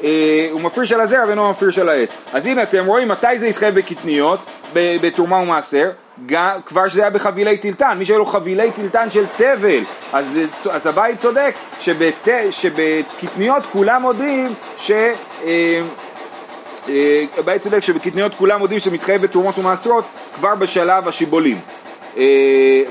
אה, 0.03 0.47
הוא 0.51 0.61
מפריש 0.61 0.91
על 0.91 1.01
הזרע 1.01 1.23
ואינו 1.27 1.49
מפריש 1.49 1.79
על 1.79 1.89
העץ. 1.89 2.09
אז 2.33 2.45
הנה 2.45 2.63
אתם 2.63 2.85
רואים 2.85 3.07
מתי 3.07 3.39
זה 3.39 3.45
התחייב 3.45 3.75
בקטניות, 3.75 4.39
בתרומה 4.73 5.35
ומעשר, 5.35 5.89
כבר 6.65 6.87
שזה 6.87 7.01
היה 7.01 7.09
בחבילי 7.09 7.57
טילטן, 7.57 7.95
מי 7.97 8.05
שהיו 8.05 8.17
לו 8.17 8.25
חבילי 8.25 8.71
טילטן 8.71 9.09
של 9.09 9.25
תבל, 9.37 9.83
אז, 10.13 10.37
אז 10.71 10.87
הבית 10.87 11.19
צודק 11.19 11.55
שבת, 11.79 12.27
שבקטניות 12.49 13.65
כולם 13.65 14.01
מודים 14.01 14.53
ש... 14.77 14.91
אה, 14.91 15.81
אה, 16.89 17.25
הבית 17.37 17.61
צודק 17.61 17.79
שבקטניות 17.79 18.35
כולם 18.35 18.59
מודים 18.59 18.79
שזה 18.79 18.91
מתחייב 18.91 19.21
בתרומות 19.21 19.59
ומעשרות 19.59 20.05
כבר 20.35 20.55
בשלב 20.55 21.07
השיבולים. 21.07 21.59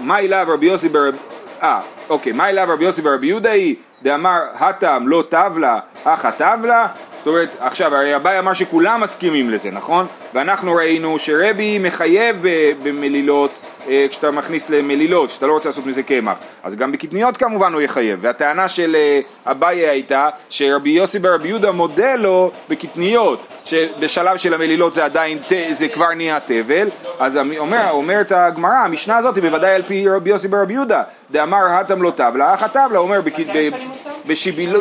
מה 0.00 0.18
אליו 0.18 0.46
רבי 0.48 0.66
יוסי 0.66 0.88
ברבי... 0.88 1.18
אה, 1.62 1.80
אוקיי, 2.08 2.32
מה 2.32 2.48
אליו 2.48 2.66
רבי 2.70 2.84
יוסי 2.84 3.02
ברבי 3.02 3.26
יהודה 3.26 3.50
היא 3.50 3.76
דאמר 4.02 4.40
הטעם 4.54 5.08
לא 5.08 5.24
טבלה, 5.28 5.78
אך 6.04 6.24
הטבלה, 6.24 6.86
זאת 7.18 7.26
אומרת, 7.26 7.56
עכשיו, 7.60 7.94
הרי 7.94 8.16
אביי 8.16 8.38
אמר 8.38 8.52
שכולם 8.54 9.00
מסכימים 9.00 9.50
לזה, 9.50 9.70
נכון? 9.70 10.06
ואנחנו 10.34 10.74
ראינו 10.74 11.18
שרבי 11.18 11.78
מחייב 11.78 12.36
במלילות 12.82 13.58
אה, 13.88 14.06
כשאתה 14.10 14.30
מכניס 14.30 14.70
למלילות, 14.70 15.30
כשאתה 15.30 15.46
לא 15.46 15.52
רוצה 15.52 15.68
לעשות 15.68 15.86
מזה 15.86 16.02
קמח. 16.02 16.38
אז 16.62 16.76
גם 16.76 16.92
בקטניות 16.92 17.36
כמובן 17.36 17.72
הוא 17.72 17.80
יחייב. 17.80 18.18
והטענה 18.22 18.68
של 18.68 18.96
אה, 18.96 19.20
אביי 19.46 19.88
הייתה 19.88 20.28
שרבי 20.50 20.90
יוסי 20.90 21.18
ברבי 21.18 21.48
יהודה 21.48 21.72
מודה 21.72 22.14
לו 22.14 22.50
בקטניות, 22.68 23.48
שבשלב 23.64 24.36
של 24.36 24.54
המלילות 24.54 24.94
זה 24.94 25.04
עדיין, 25.04 25.38
זה 25.70 25.88
כבר 25.88 26.14
נהיה 26.14 26.40
תבל. 26.40 26.88
אז 27.18 27.36
אומר, 27.58 27.90
אומרת 27.90 28.32
הגמרא, 28.32 28.76
המשנה 28.84 29.16
הזאת 29.16 29.34
היא 29.34 29.42
בוודאי 29.42 29.74
על 29.74 29.82
פי 29.82 30.08
רבי 30.08 30.30
יוסי 30.30 30.48
ברבי 30.48 30.74
יהודה. 30.74 31.02
דאמר 31.30 31.66
הטם 31.70 32.02
לא 32.02 32.12
תבלה, 32.16 32.54
אך 32.54 32.62
הטבלה 32.62 32.98
אומר 32.98 33.20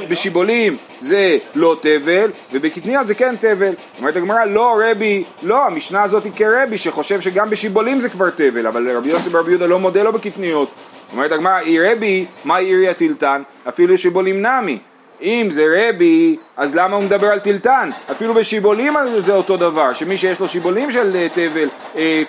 בשיבולים 0.10 0.78
זה 1.00 1.38
לא 1.56 1.76
תבל, 1.82 2.32
ובקטניות 2.54 3.08
זה 3.08 3.16
כן 3.16 3.36
תבל. 3.36 3.74
אומרת 4.00 4.16
הגמרא, 4.16 4.46
לא 4.46 4.80
רבי, 4.86 5.24
לא, 5.42 5.66
המשנה 5.66 6.04
הזאת 6.04 6.24
היא 6.24 6.32
כרבי 6.36 6.78
שחושב 6.78 7.22
שגם 7.22 7.50
בשיבולים 7.50 8.02
זה 8.02 8.10
כבר 8.10 8.30
תבל, 8.30 8.68
אבל 8.68 8.98
רבי 8.98 9.10
יוסי 9.10 9.30
ברבי 9.30 9.52
יהודה 9.52 9.66
לא 9.66 9.80
מודה 9.80 10.04
לו 10.04 10.14
בקטניות. 10.14 10.70
אומרת 11.12 11.32
הגמרא, 11.32 11.60
רבי, 11.92 12.26
מה 12.44 12.58
עירי 12.58 12.90
הטילטן? 12.90 13.42
אפילו 13.68 13.98
שיבולים 13.98 14.46
נמי. 14.46 14.80
אם 15.22 15.48
זה 15.52 15.66
רבי, 15.78 16.38
אז 16.58 16.76
למה 16.76 16.96
הוא 16.96 17.04
מדבר 17.04 17.28
על 17.28 17.40
טילטן? 17.40 17.90
אפילו 18.12 18.34
בשיבולים 18.34 18.94
זה 19.18 19.34
אותו 19.34 19.58
דבר, 19.58 19.94
שמי 19.94 20.18
שיש 20.18 20.40
לו 20.40 20.48
שיבולים 20.48 20.92
של 20.92 21.16
אה, 21.16 21.28
תבל, 21.34 21.70
אה, 21.96 22.24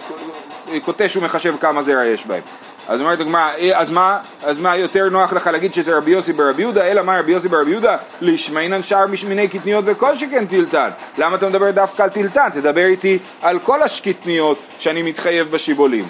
קוטש 0.84 1.16
ומחשב 1.16 1.54
כמה 1.60 1.82
זרע 1.82 2.04
יש 2.04 2.26
בהם. 2.26 2.42
אז 2.90 3.00
אומרת 3.00 3.20
הגמרא, 3.20 3.50
אה, 3.58 3.80
אז 3.80 3.90
מה, 3.90 4.18
אז 4.42 4.58
מה 4.58 4.76
יותר 4.76 5.08
נוח 5.08 5.32
לך 5.32 5.46
להגיד 5.46 5.74
שזה 5.74 5.96
רבי 5.96 6.10
יוסי 6.10 6.32
ברבי 6.32 6.62
יהודה, 6.62 6.84
אלא 6.84 7.02
מה 7.02 7.18
רבי 7.18 7.32
יוסי 7.32 7.48
ברבי 7.48 7.70
יהודה? 7.70 7.96
לשמינן 8.20 8.82
שער 8.82 9.06
משמיני 9.06 9.48
קטניות 9.48 9.84
וכל 9.88 10.16
שכן 10.16 10.46
טילטן. 10.46 10.90
למה 11.18 11.36
אתה 11.36 11.48
מדבר 11.48 11.70
דווקא 11.70 12.02
על 12.02 12.08
טילטן? 12.08 12.48
תדבר 12.52 12.84
איתי 12.84 13.18
על 13.42 13.58
כל 13.58 13.82
השקטניות 13.82 14.58
שאני 14.78 15.02
מתחייב 15.02 15.50
בשיבולים. 15.50 16.08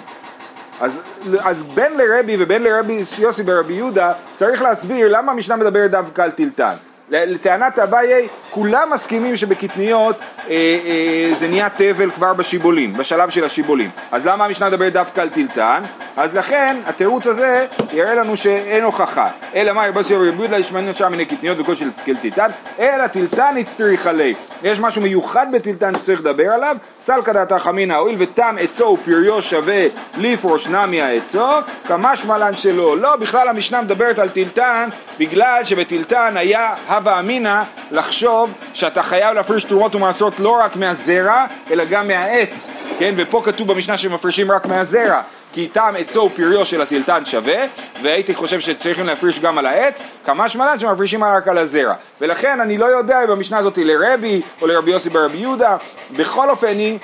אז, 0.79 1.01
אז 1.39 1.63
בין 1.63 1.97
לרבי 1.97 2.35
ובין 2.39 2.63
לרבי 2.63 3.01
יוסי 3.19 3.43
ברבי 3.43 3.73
יהודה 3.73 4.13
צריך 4.35 4.61
להסביר 4.61 5.17
למה 5.17 5.31
המשנה 5.31 5.55
מדברת 5.55 5.91
דווקא 5.91 6.21
על 6.21 6.31
טילטן. 6.31 6.73
לטענת 7.11 7.79
אביי, 7.79 8.27
כולם 8.49 8.89
מסכימים 8.93 9.35
שבקטניות 9.35 10.19
אה, 10.19 10.49
אה, 10.49 11.31
זה 11.39 11.47
נהיה 11.47 11.69
תבל 11.69 12.11
כבר 12.11 12.33
בשיבולים, 12.33 12.93
בשלב 12.97 13.29
של 13.29 13.43
השיבולים. 13.43 13.89
אז 14.11 14.27
למה 14.27 14.45
המשנה 14.45 14.69
מדברת 14.69 14.93
דווקא 14.93 15.21
על 15.21 15.29
טילטן? 15.29 15.83
אז 16.17 16.35
לכן 16.35 16.75
התירוץ 16.85 17.27
הזה 17.27 17.65
יראה 17.91 18.15
לנו 18.15 18.37
שאין 18.37 18.83
הוכחה. 18.83 19.29
אלא 19.55 19.73
מה 19.73 19.85
ירבו 19.85 20.03
סיור 20.03 20.25
יבוד 20.25 20.49
לה 20.49 20.59
ישמענו 20.59 20.93
שם 20.93 21.11
מיני 21.11 21.25
קטניות 21.25 21.59
וכל 21.59 21.75
של 21.75 21.89
טילטן, 22.21 22.51
אלא 22.79 23.07
טילטן 23.07 23.55
הצטריך 23.59 24.07
עלי. 24.07 24.35
יש 24.63 24.79
משהו 24.79 25.01
מיוחד 25.01 25.47
בטילטן 25.53 25.97
שצריך 25.97 26.19
לדבר 26.19 26.51
עליו, 26.51 26.77
סלקא 26.99 27.33
דעתא 27.33 27.57
חמינא, 27.57 27.93
הואיל 27.93 28.15
ותם 28.19 28.55
עצו 28.59 28.97
ופריו 29.01 29.41
שווה 29.41 29.85
לפרוש 30.17 30.67
נמי 30.67 31.01
העצו, 31.01 31.47
כמשמע 31.87 32.37
לן 32.37 32.55
שלא. 32.55 32.97
לא, 32.97 33.15
בכלל 33.15 33.47
המשנה 33.47 33.81
מדברת 33.81 34.19
על 34.19 34.29
טילטן 34.29 34.89
בגלל 35.19 35.63
שבטילטן 35.63 36.37
היה 36.37 36.73
הווה 37.01 37.19
אמינא 37.19 37.63
לחשוב 37.91 38.51
שאתה 38.73 39.03
חייב 39.03 39.35
להפריש 39.35 39.63
תרומות 39.63 39.95
ומעשרות 39.95 40.39
לא 40.39 40.59
רק 40.63 40.75
מהזרע, 40.75 41.45
אלא 41.71 41.83
גם 41.85 42.07
מהעץ, 42.07 42.69
כן? 42.99 43.13
ופה 43.17 43.41
כתוב 43.45 43.67
במשנה 43.67 43.97
שמפרישים 43.97 44.51
רק 44.51 44.65
מהזרע. 44.65 45.21
כי 45.53 45.67
טעם 45.67 45.95
עצו 45.95 46.29
ופריו 46.33 46.65
של 46.65 46.81
הטילטן 46.81 47.25
שווה, 47.25 47.65
והייתי 48.03 48.35
חושב 48.35 48.59
שצריכים 48.59 49.05
להפריש 49.05 49.39
גם 49.39 49.57
על 49.57 49.65
העץ, 49.65 50.01
כמה 50.25 50.49
שמלן 50.49 50.79
שמפרישים 50.79 51.23
רק 51.23 51.47
על 51.47 51.57
הזרע. 51.57 51.93
ולכן 52.21 52.59
אני 52.59 52.77
לא 52.77 52.85
יודע 52.85 53.23
אם 53.23 53.29
המשנה 53.31 53.57
הזאת 53.57 53.75
היא 53.75 53.85
לרבי 53.85 54.41
או 54.61 54.67
לרבי 54.67 54.91
יוסי 54.91 55.09
ברבי 55.09 55.37
יהודה, 55.37 55.77
בכל 56.15 56.49
אופן 56.49 56.77
היא 56.77 56.99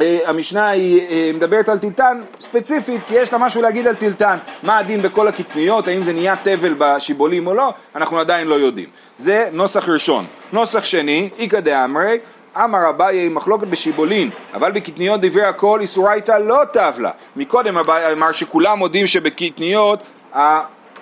המשנה 0.00 0.68
היא 0.68 1.00
אה, 1.08 1.30
מדברת 1.34 1.68
על 1.68 1.78
טילטן 1.78 2.20
ספציפית 2.40 3.00
כי 3.06 3.14
יש 3.14 3.32
לה 3.32 3.38
משהו 3.38 3.62
להגיד 3.62 3.86
על 3.86 3.94
טילטן. 3.94 4.36
מה 4.62 4.78
הדין 4.78 5.02
בכל 5.02 5.28
הקטניות, 5.28 5.88
האם 5.88 6.02
זה 6.02 6.12
נהיה 6.12 6.34
תבל 6.42 6.74
בשיבולים 6.78 7.46
או 7.46 7.54
לא, 7.54 7.72
אנחנו 7.96 8.18
עדיין 8.18 8.46
לא 8.46 8.54
יודעים. 8.54 8.88
זה 9.16 9.48
נוסח 9.52 9.88
ראשון. 9.88 10.24
נוסח 10.52 10.84
שני, 10.84 11.30
איכא 11.38 11.60
דאמרי 11.60 12.18
אמר 12.64 12.90
אביי 12.90 13.28
מחלוקת 13.28 13.66
בשיבולין, 13.66 14.30
אבל 14.54 14.72
בקטניות 14.72 15.20
דברי 15.20 15.44
הכל 15.44 15.80
איסורייתא 15.80 16.32
לא 16.32 16.62
תבלה. 16.72 17.10
מקודם 17.36 17.78
אביי 17.78 18.12
אמר 18.12 18.32
שכולם 18.32 18.78
מודים 18.78 19.06
שבקטניות 19.06 20.02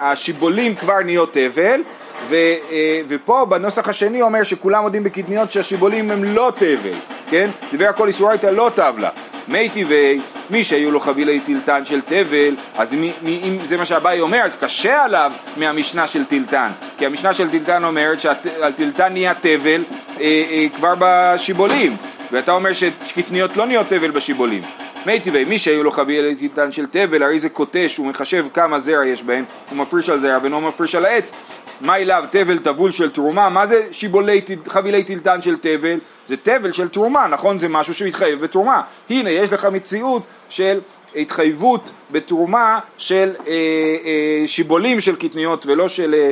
השיבולים 0.01 0.75
כבר 0.75 1.01
נהיות 1.05 1.33
תבל, 1.33 1.81
ו, 2.29 2.35
אה, 2.71 3.01
ופה 3.09 3.47
בנוסח 3.49 3.89
השני 3.89 4.23
אומר 4.23 4.43
שכולם 4.43 4.83
מודים 4.83 5.05
בקטניות 5.05 5.51
שהשיבולים 5.51 6.11
הם 6.11 6.25
לא 6.25 6.53
תבל, 6.57 6.99
כן? 7.31 7.51
דברי 7.73 7.87
הכל 7.87 8.09
איסורייתא 8.09 8.47
לא 8.47 8.71
תבלה. 8.75 9.11
מי 9.49 9.69
טבעי, 9.69 10.21
מי 10.51 10.65
שהיו 10.65 10.91
לו 10.91 11.01
חבילי 11.01 11.41
טילטן 11.41 11.85
של 11.85 12.01
תבל, 12.01 12.57
אז 12.77 12.95
מי, 12.95 13.13
מי, 13.23 13.41
אם 13.45 13.59
זה 13.65 13.77
מה 13.77 13.85
שאביי 13.85 14.21
אומר, 14.21 14.39
אז 14.39 14.57
קשה 14.61 15.05
עליו 15.05 15.33
מהמשנה 15.57 16.07
של 16.07 16.25
טילטן, 16.25 16.71
כי 16.99 17.07
המשנה 17.07 17.33
של 17.33 17.51
טילטן 17.51 17.85
אומרת 17.85 18.21
שעל 18.21 18.73
טילטן 18.77 19.13
נהיה 19.13 19.35
תבל 19.35 19.85
אה, 20.21 20.45
אה, 20.51 20.67
כבר 20.77 20.95
בשיבולים, 20.99 21.97
ואתה 22.33 22.53
אומר 22.53 22.71
שקטניות 23.07 23.57
לא 23.57 23.67
נהיות 23.67 23.89
תבל 23.89 24.11
בשיבולים. 24.11 24.63
מי 25.07 25.21
טבעי, 25.21 25.45
מי 25.45 25.59
שהיו 25.59 25.83
לו 25.83 25.91
חבילי 25.91 26.35
טילטן 26.35 26.73
של 26.73 26.87
תבל, 26.87 27.23
הרי 27.23 27.39
זה 27.39 27.49
קוטש, 27.49 27.97
הוא 27.97 28.07
מחשב 28.07 28.47
כמה 28.55 28.81
זרע 28.81 29.07
יש 29.07 29.23
בהם, 29.23 29.45
הוא 29.71 29.79
מפריש 29.79 30.11
על 30.11 30.19
זרע 30.19 30.39
ואינו 30.43 30.61
מפריש 30.61 30.95
על 30.95 31.05
העץ. 31.05 31.33
מה 31.81 31.97
אליו 31.97 32.25
תבל 32.31 32.59
טבול 32.59 32.91
של 32.91 33.11
תרומה? 33.11 33.49
מה 33.49 33.67
זה 33.67 33.87
שיבולי 33.91 34.41
חבילי 34.69 35.05
טילטן 35.05 35.43
של 35.43 35.57
תבל? 35.57 35.99
זה 36.29 36.37
תבל 36.37 36.73
של 36.73 36.89
תרומה, 36.89 37.29
נכון? 37.29 37.59
זה 37.59 37.69
משהו 37.69 37.95
שמתחייב 37.95 38.41
בתרומה. 38.41 38.83
הנה, 39.11 39.31
יש 39.31 39.53
לך 39.53 39.65
מציאות 39.65 40.23
של 40.49 40.81
התחייבות 41.17 41.91
בתרומה 42.11 42.79
של 42.99 43.35
אה, 43.47 43.53
אה, 43.53 44.47
שיבולים 44.47 45.01
של 45.01 45.17
קטניות 45.17 45.67
ולא 45.67 45.89
של 45.89 46.15
אה, 46.15 46.31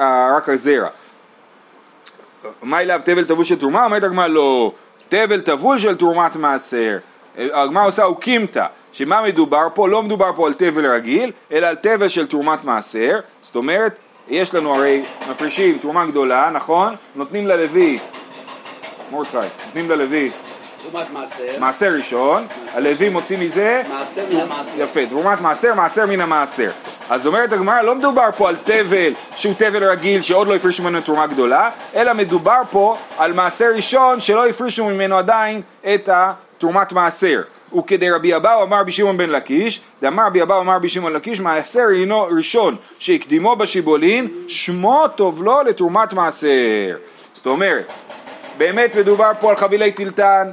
אה, 0.00 0.36
רק 0.36 0.48
הזרע. 0.48 0.88
מה 2.62 2.80
אליו 2.80 3.00
תבל 3.04 3.24
טבול 3.24 3.44
של 3.44 3.58
תרומה? 3.58 3.84
אומרת 3.84 4.02
הגמרא 4.02 4.26
לא, 4.26 4.72
תבל 5.08 5.40
טבול 5.40 5.78
של 5.78 5.96
תרומת 5.96 6.36
מעשר. 6.36 6.98
הגמרא 7.38 7.86
עושה 7.86 8.04
אוקימתא, 8.04 8.66
שמה 8.92 9.22
מדובר 9.22 9.68
פה? 9.74 9.88
לא 9.88 10.02
מדובר 10.02 10.30
פה 10.36 10.46
על 10.46 10.54
תבל 10.54 10.86
רגיל, 10.86 11.32
אלא 11.52 11.66
על 11.66 11.76
תבל 11.76 12.08
של 12.08 12.26
תרומת 12.26 12.64
מעשר, 12.64 13.18
זאת 13.42 13.56
אומרת, 13.56 13.98
יש 14.28 14.54
לנו 14.54 14.74
הרי 14.74 15.04
מפרישים 15.30 15.78
תרומה 15.78 16.06
גדולה, 16.06 16.50
נכון? 16.52 16.94
נותנים 17.14 17.46
ללוי 17.46 17.98
מורדכי, 19.10 19.36
נותנים 19.66 19.90
ללוי 19.90 20.30
תרומת 20.90 21.10
מעשר. 21.12 21.44
מעשר 21.58 21.92
ראשון, 21.96 22.46
הלוי 22.72 23.08
מוציא 23.08 23.38
מזה... 23.38 23.82
מעשר 23.88 24.22
מן 24.30 24.40
המעשר. 24.40 24.82
יפה, 24.82 25.00
תרומת 25.08 25.40
מעשר, 25.40 25.74
מעשר 25.74 26.06
מן 26.06 26.20
המעשר. 26.20 26.70
אז 27.08 27.26
אומרת 27.26 27.52
הגמרא, 27.52 27.82
לא 27.82 27.94
מדובר 27.94 28.28
פה 28.36 28.48
על 28.48 28.56
תבל 28.64 29.12
שהוא 29.36 29.54
תבל 29.54 29.84
רגיל 29.84 30.22
שעוד 30.22 30.48
לא 30.48 30.54
הפרישו 30.54 30.82
ממנו 30.82 31.00
תרומה 31.00 31.26
גדולה, 31.26 31.70
אלא 31.94 32.12
מדובר 32.14 32.60
פה 32.70 32.96
על 33.18 33.32
מעשר 33.32 33.70
ראשון 33.74 34.20
שלא 34.20 34.48
הפרישו 34.48 34.84
ממנו 34.84 35.18
עדיין 35.18 35.62
את 35.94 36.08
התרומת 36.58 36.92
מעשר. 36.92 37.42
וכדי 37.78 38.10
רבי 38.10 38.36
אבאו 38.36 38.62
אמר 38.62 38.82
בשמעון 38.84 39.16
בן 39.16 39.30
לקיש, 39.30 39.80
דאמר 40.02 40.26
רבי 40.26 40.42
אבאו 40.42 40.60
אמר 40.60 40.78
בשמעון 40.78 41.12
לקיש, 41.12 41.40
מעשר 41.40 41.86
הינו 41.90 42.26
ראשון 42.36 42.76
שהקדימו 42.98 43.56
בשיבולין, 43.56 44.28
שמו 44.48 45.08
טוב 45.08 45.42
לו 45.42 45.62
לתרומת 45.62 46.12
מעשר. 46.12 46.96
זאת 47.32 47.46
אומרת, 47.46 47.86
באמת 48.58 48.94
מדובר 48.94 49.30
פה 49.40 49.50
על 49.50 49.56
חבילי 49.56 49.92
טילטן, 49.92 50.50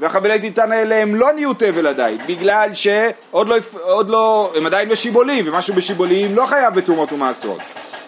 והחבילי 0.00 0.40
טילטן 0.40 0.72
האלה 0.72 1.02
הם 1.02 1.14
לא 1.14 1.32
נהיו 1.32 1.54
תבל 1.54 1.86
עדיין, 1.86 2.18
בגלל 2.28 2.74
שעוד 2.74 3.48
לא, 3.48 3.56
לא, 4.08 4.52
הם 4.56 4.66
עדיין 4.66 4.88
בשיבולים, 4.88 5.48
ומשהו 5.48 5.74
בשיבולים 5.74 6.36
לא 6.36 6.46
חייב 6.46 6.74
בתרומות 6.74 7.12
ומעשרות. 7.12 7.60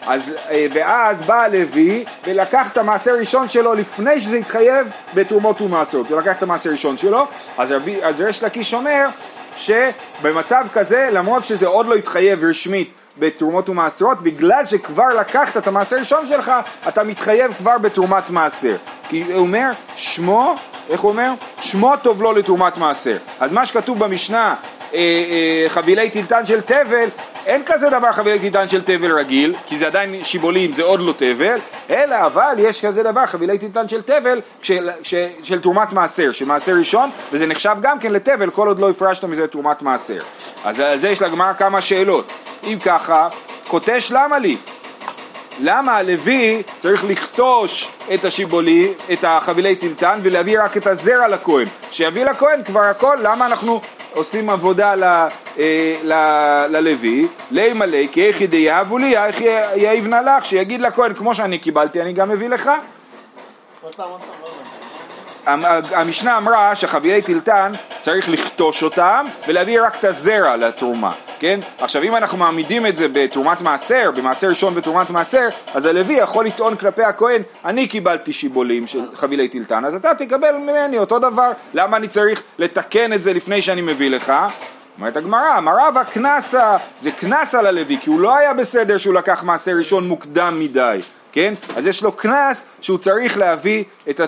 אז, 0.07 0.33
אה, 0.51 0.67
ואז 0.75 1.23
בא 1.23 1.43
הלוי 1.43 2.05
ולקח 2.27 2.73
את 2.73 2.79
המעשר 2.79 3.11
הראשון 3.11 3.49
שלו 3.49 3.75
לפני 3.75 4.21
שזה 4.21 4.37
התחייב 4.37 4.93
בתרומות 5.15 5.61
ומעשרות, 5.61 6.11
הוא 6.11 6.21
לקח 6.21 6.37
את 6.37 6.43
המעשר 6.43 6.71
הראשון 6.71 6.99
שלו, 6.99 7.27
אז, 7.59 7.75
אז 8.03 8.21
ריש 8.21 8.45
לקיש 8.45 8.75
אומר 8.75 9.07
שבמצב 9.57 10.65
כזה, 10.73 11.09
למרות 11.13 11.45
שזה 11.45 11.67
עוד 11.67 11.87
לא 11.87 11.95
התחייב 11.95 12.45
רשמית 12.45 12.95
בתרומות 13.19 13.69
ומעשרות, 13.69 14.23
בגלל 14.23 14.65
שכבר 14.65 15.09
לקחת 15.21 15.57
את 15.57 15.67
המעשר 15.67 15.97
הראשון 15.97 16.27
שלך, 16.27 16.53
אתה 16.89 17.03
מתחייב 17.05 17.53
כבר 17.59 17.79
בתרומת 17.79 18.31
מעשר. 18.31 18.77
כי 19.09 19.23
הוא 19.23 19.35
אומר, 19.35 19.71
שמו, 19.97 20.57
איך 20.89 21.01
הוא 21.01 21.11
אומר? 21.11 21.33
שמו 21.61 21.97
טוב 22.03 22.23
לו 22.23 22.33
לתרומת 22.33 22.77
מעשר. 22.77 23.17
אז 23.41 23.53
מה 23.53 23.67
שכתוב 23.67 23.99
במשנה, 23.99 24.55
אה, 24.95 24.99
אה, 24.99 25.69
חבילי 25.69 26.11
טילטן 26.11 26.47
של 26.47 26.61
תבל, 26.61 27.09
אין 27.47 27.63
כזה 27.67 27.91
דבר 27.91 28.13
חבילי 28.13 28.39
טילטן 28.39 28.69
של 28.69 28.83
תבל 28.83 29.19
רגיל, 29.19 29.55
כי 29.67 29.79
זה 29.79 29.87
עדיין 29.87 30.25
שיבולים, 30.25 30.73
זה 30.73 30.83
עוד 30.83 31.01
לא 31.01 31.13
תבל, 31.17 31.59
אלא 31.91 32.17
אבל 32.27 32.55
יש 32.59 32.85
כזה 32.85 33.03
דבר 33.03 33.27
חבילי 33.27 33.59
טילטן 33.59 33.89
של 33.89 34.03
תבל 34.03 34.41
של, 34.63 34.91
של, 35.03 35.27
של 35.43 35.61
תרומת 35.61 35.93
מעשר, 35.93 36.33
של 36.33 36.45
מעשר 36.45 36.73
ראשון, 36.73 37.11
וזה 37.33 37.47
נחשב 37.47 37.77
גם 37.81 37.99
כן 37.99 38.13
לתבל 38.13 38.51
כל 38.51 38.69
עוד 38.69 38.79
לא 38.79 38.91
הפרשת 38.91 39.25
מזה 39.25 39.47
תרומת 39.47 39.83
מעשר. 39.83 40.21
אז 40.65 40.81
על 40.81 40.99
זה 40.99 41.09
יש 41.09 41.23
לגמר 41.23 41.51
כמה 41.59 41.81
שאלות. 41.81 42.33
אם 42.65 42.79
ככה, 42.85 43.29
קוטש 43.69 44.13
למה 44.13 44.39
לי? 44.39 44.57
למה 45.61 45.97
הלוי 45.97 46.63
צריך 46.79 47.05
לכתוש 47.05 47.89
את 48.15 48.25
השיבולי, 48.25 48.93
את 49.13 49.25
החבילי 49.25 49.77
טילטן 49.77 50.21
ולהביא 50.23 50.63
רק 50.63 50.77
את 50.77 50.87
הזרע 50.87 51.29
לכהן? 51.29 51.69
שיביא 51.91 52.25
לכהן 52.25 52.65
כבר 52.65 52.81
הכל, 52.81 53.19
למה 53.23 53.47
אנחנו 53.47 53.81
עושים 54.15 54.51
עבודה 54.51 54.95
ל, 54.95 55.05
אה, 55.05 55.97
ל, 56.03 56.13
ללוי? 56.69 57.29
לי 57.51 57.73
מלא 57.73 58.07
כי 58.13 58.27
איך 58.27 58.41
ידיעבו 58.41 58.99
לי, 58.99 59.19
איך 59.19 59.41
יעיבנה 59.77 60.23
לך, 60.23 60.47
שיגיד 60.47 60.81
לכהן 60.81 61.15
כמו 61.15 61.35
שאני 61.35 61.59
קיבלתי 61.59 62.03
אני 62.03 62.13
גם 62.13 62.29
מביא 62.29 62.49
לך. 62.49 62.71
המשנה 65.47 66.37
אמרה 66.37 66.75
שחבילי 66.75 67.23
טילטן 67.23 67.73
צריך 68.01 68.29
לכתוש 68.29 68.83
אותם 68.83 69.27
ולהביא 69.49 69.83
רק 69.83 69.97
את 69.99 70.05
הזרע 70.05 70.57
לתרומה, 70.57 71.13
כן? 71.39 71.61
עכשיו 71.79 72.03
אם 72.03 72.17
אנחנו 72.17 72.39
מעמידים 72.39 72.87
את 72.87 72.97
זה 72.97 73.07
בתרומת 73.13 73.61
מעשר, 73.61 74.11
במעשר 74.17 74.49
ראשון 74.49 74.73
ותרומת 74.77 75.11
מעשר, 75.11 75.49
אז 75.75 75.87
הלוי 75.87 76.15
יכול 76.15 76.47
לטעון 76.47 76.77
כלפי 76.77 77.03
הכהן, 77.03 77.43
אני 77.65 77.89
קיבלתי 77.89 78.33
שיבולים 78.33 78.87
של 78.87 79.01
חבילי 79.15 79.49
טילטן, 79.49 79.85
אז 79.85 79.95
אתה 79.95 80.15
תקבל 80.15 80.57
ממני 80.57 80.99
אותו 80.99 81.19
דבר, 81.19 81.51
למה 81.75 81.97
אני 81.97 82.09
צריך 82.09 82.43
לתקן 82.59 83.13
את 83.13 83.23
זה 83.23 83.33
לפני 83.33 83.63
שאני 83.63 83.81
מביא 83.81 84.11
לך? 84.11 84.33
אומרת 84.99 85.17
הגמרא, 85.17 85.61
מרבה 85.61 86.05
קנסה, 86.05 86.77
זה 86.99 87.11
קנס 87.11 87.55
על 87.55 87.67
הלוי, 87.67 87.99
כי 88.03 88.11
הוא 88.11 88.21
לא 88.21 88.37
היה 88.37 88.55
בסדר 88.55 88.99
שהוא 88.99 89.15
לקח 89.15 89.43
מעשר 89.43 89.73
ראשון 89.73 90.09
מוקדם 90.09 90.61
מדי. 90.61 91.01
כן? 91.33 91.55
אז 91.77 91.87
יש 91.87 92.03
לו 92.03 92.13
קנס 92.13 92.67
שהוא 92.81 92.99
צריך 92.99 93.39
להביא, 93.39 93.85
את, 94.11 94.21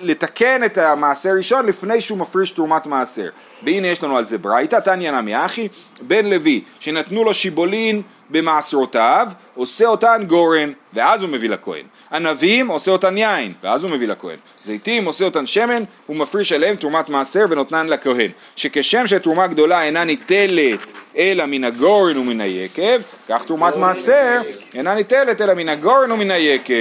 לתקן 0.00 0.64
את 0.64 0.78
המעשר 0.78 1.30
ראשון 1.36 1.66
לפני 1.66 2.00
שהוא 2.00 2.18
מפריש 2.18 2.50
תרומת 2.50 2.86
מעשר. 2.86 3.28
והנה 3.62 3.88
יש 3.88 4.04
לנו 4.04 4.16
על 4.16 4.24
זה 4.24 4.38
ברייתא, 4.38 4.80
תניא 4.80 5.10
נמי 5.10 5.44
אחי, 5.44 5.68
בן 6.00 6.26
לוי 6.26 6.64
שנתנו 6.80 7.24
לו 7.24 7.34
שיבולין 7.34 8.02
במעשרותיו, 8.30 9.28
עושה 9.54 9.86
אותן 9.86 10.24
גורן, 10.26 10.72
ואז 10.94 11.22
הוא 11.22 11.30
מביא 11.30 11.48
לכהן. 11.48 11.84
ענבים 12.12 12.68
עושה 12.68 12.90
אותן 12.90 13.18
יין, 13.18 13.52
ואז 13.62 13.82
הוא 13.82 13.90
מביא 13.90 14.08
לכהן. 14.08 14.36
זיתים 14.64 15.04
עושה 15.04 15.24
אותן 15.24 15.46
שמן, 15.46 15.84
הוא 16.06 16.16
מפריש 16.16 16.52
עליהם 16.52 16.76
תרומת 16.76 17.08
מעשר 17.08 17.44
ונותנן 17.50 17.86
לכהן. 17.86 18.30
שכשם 18.56 19.06
שתרומה 19.06 19.46
גדולה 19.46 19.82
אינה 19.82 20.04
ניטלת 20.04 20.92
אלא 21.16 21.46
מן 21.46 21.64
הגורן 21.64 22.16
ומן 22.16 22.40
היקב, 22.40 23.00
כך 23.28 23.44
תרומת 23.44 23.76
מעשר 23.76 24.40
אינה 24.74 24.94
ניטלת 24.94 25.40
אלא 25.40 25.54
מן 25.54 25.68
הגורן 25.68 26.12
ומן 26.12 26.30
היקב. 26.30 26.74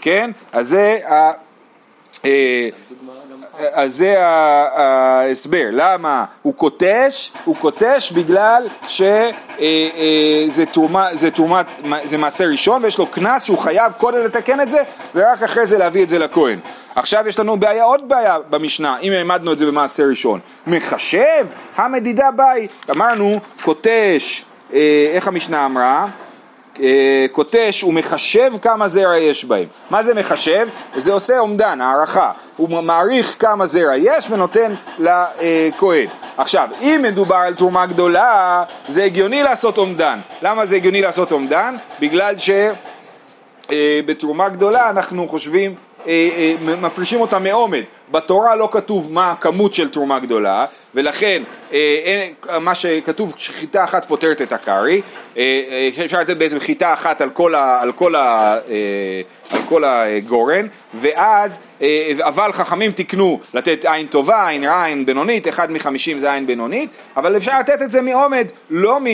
כן? 0.00 0.30
אז 0.52 0.68
זה 0.68 0.98
ה... 1.08 1.30
אז 3.72 3.96
זה 3.96 4.14
ההסבר, 4.18 5.68
למה 5.72 6.24
הוא 6.42 6.54
קוטש? 6.54 7.32
הוא 7.44 7.56
קוטש 7.56 8.12
בגלל 8.12 8.68
שזה 8.88 9.20
אה, 9.60 10.66
אה, 11.20 11.30
תרומת, 11.32 11.66
זה 12.04 12.18
מעשה 12.18 12.46
ראשון 12.46 12.84
ויש 12.84 12.98
לו 12.98 13.06
קנס 13.06 13.44
שהוא 13.44 13.58
חייב 13.58 13.92
קודם 13.92 14.24
לתקן 14.24 14.60
את 14.60 14.70
זה 14.70 14.82
ורק 15.14 15.42
אחרי 15.42 15.66
זה 15.66 15.78
להביא 15.78 16.02
את 16.02 16.08
זה 16.08 16.18
לכהן. 16.18 16.58
עכשיו 16.94 17.28
יש 17.28 17.38
לנו 17.38 17.56
בעיה, 17.60 17.84
עוד 17.84 18.08
בעיה 18.08 18.38
במשנה, 18.50 18.98
אם 18.98 19.12
העמדנו 19.12 19.52
את 19.52 19.58
זה 19.58 19.66
במעשה 19.66 20.02
ראשון. 20.06 20.40
מחשב 20.66 21.46
המדידה 21.76 22.30
ביי, 22.36 22.66
אמרנו 22.90 23.40
קוטש, 23.62 24.44
אה, 24.72 25.10
איך 25.14 25.28
המשנה 25.28 25.66
אמרה? 25.66 26.06
קוטש 27.32 27.80
הוא 27.80 27.94
מחשב 27.94 28.52
כמה 28.62 28.88
זרע 28.88 29.18
יש 29.18 29.44
בהם. 29.44 29.66
מה 29.90 30.02
זה 30.02 30.14
מחשב? 30.14 30.68
זה 30.96 31.12
עושה 31.12 31.38
אומדן, 31.38 31.80
הערכה. 31.80 32.30
הוא 32.56 32.82
מעריך 32.82 33.36
כמה 33.38 33.66
זרע 33.66 33.96
יש 33.96 34.30
ונותן 34.30 34.74
לכהן. 34.98 36.08
עכשיו, 36.36 36.68
אם 36.80 37.00
מדובר 37.02 37.36
על 37.36 37.54
תרומה 37.54 37.86
גדולה, 37.86 38.64
זה 38.88 39.04
הגיוני 39.04 39.42
לעשות 39.42 39.78
אומדן. 39.78 40.18
למה 40.42 40.66
זה 40.66 40.76
הגיוני 40.76 41.00
לעשות 41.00 41.32
אומדן? 41.32 41.76
בגלל 42.00 42.34
שבתרומה 43.68 44.48
גדולה 44.48 44.90
אנחנו 44.90 45.28
חושבים 45.28 45.74
אה, 46.06 46.28
אה, 46.36 46.76
מפרישים 46.76 47.20
אותה 47.20 47.38
מעומד. 47.38 47.82
בתורה 48.10 48.56
לא 48.56 48.68
כתוב 48.72 49.12
מה 49.12 49.30
הכמות 49.30 49.74
של 49.74 49.88
תרומה 49.88 50.18
גדולה, 50.18 50.64
ולכן 50.94 51.42
אה, 51.72 52.28
מה 52.60 52.74
שכתוב 52.74 53.34
שחיטה 53.38 53.84
אחת 53.84 54.04
פותרת 54.04 54.42
את 54.42 54.52
הקארי, 54.52 55.02
אפשר 56.04 56.20
לתת 56.20 56.36
בעצם 56.36 56.58
חיטה 56.58 56.92
אחת 56.92 57.20
על 57.20 57.30
כל, 57.30 57.54
ה, 57.54 57.82
על 57.82 57.92
כל, 57.92 58.14
ה, 58.14 58.54
על 59.52 59.58
כל 59.68 59.84
הגורן, 59.84 60.66
ואז, 60.94 61.58
אבל 62.20 62.52
חכמים 62.52 62.92
תיקנו 62.92 63.40
לתת 63.54 63.84
עין 63.84 64.06
טובה, 64.06 64.48
עין 64.48 64.64
רע, 64.64 64.84
עין 64.84 65.06
בינונית, 65.06 65.48
אחד 65.48 65.72
מחמישים 65.72 66.18
זה 66.18 66.32
עין 66.32 66.46
בינונית, 66.46 66.90
אבל 67.16 67.36
אפשר 67.36 67.60
לתת 67.60 67.82
את 67.82 67.90
זה 67.90 68.02
מעומד, 68.02 68.46
לא, 68.70 69.00
מ, 69.00 69.06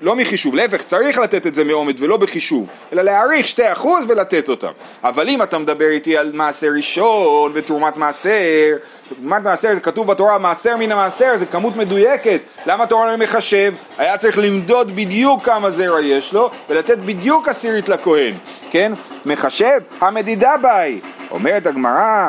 לא 0.00 0.16
מחישוב, 0.16 0.54
להפך, 0.54 0.82
צריך 0.82 1.18
לתת 1.18 1.46
את 1.46 1.54
זה 1.54 1.64
מעומד 1.64 1.94
ולא 1.98 2.16
בחישוב, 2.16 2.68
אלא 2.92 3.02
להעריך 3.02 3.46
שתי 3.46 3.72
אחוז 3.72 4.04
ולתת 4.08 4.48
אותם. 4.48 4.72
אבל 5.04 5.28
אם 5.28 5.42
אתה 5.42 5.58
מדבר 5.58 5.88
איתי 5.90 6.16
על 6.16 6.30
מעשר 6.34 6.68
ראשון 6.76 7.52
ותרומת 7.54 7.96
מעשר, 8.40 9.20
תרומת 9.20 9.42
מעשר 9.42 9.74
זה 9.74 9.80
כתוב 9.80 10.06
בתורה 10.06 10.38
מעשר 10.38 10.76
מן 10.76 10.92
המעשר, 10.92 11.36
זה 11.36 11.46
כמות 11.46 11.76
מדויקת, 11.76 12.40
למה 12.66 12.84
התורה 12.84 13.06
לא 13.06 13.16
מחשב? 13.16 13.74
היה 13.98 14.18
צריך 14.18 14.38
למדוד 14.38 14.96
בדיוק 14.96 15.44
כמה 15.44 15.70
זרע 15.70 16.00
יש 16.00 16.32
לו 16.34 16.50
ולתת 16.68 16.98
בדיוק 16.98 17.48
עשירית 17.48 17.88
לכהן, 17.88 18.34
כן? 18.70 18.92
מחשב, 19.26 19.80
המדידה 20.00 20.56
באי, 20.56 21.00
אומרת 21.30 21.66
הגמרא, 21.66 22.28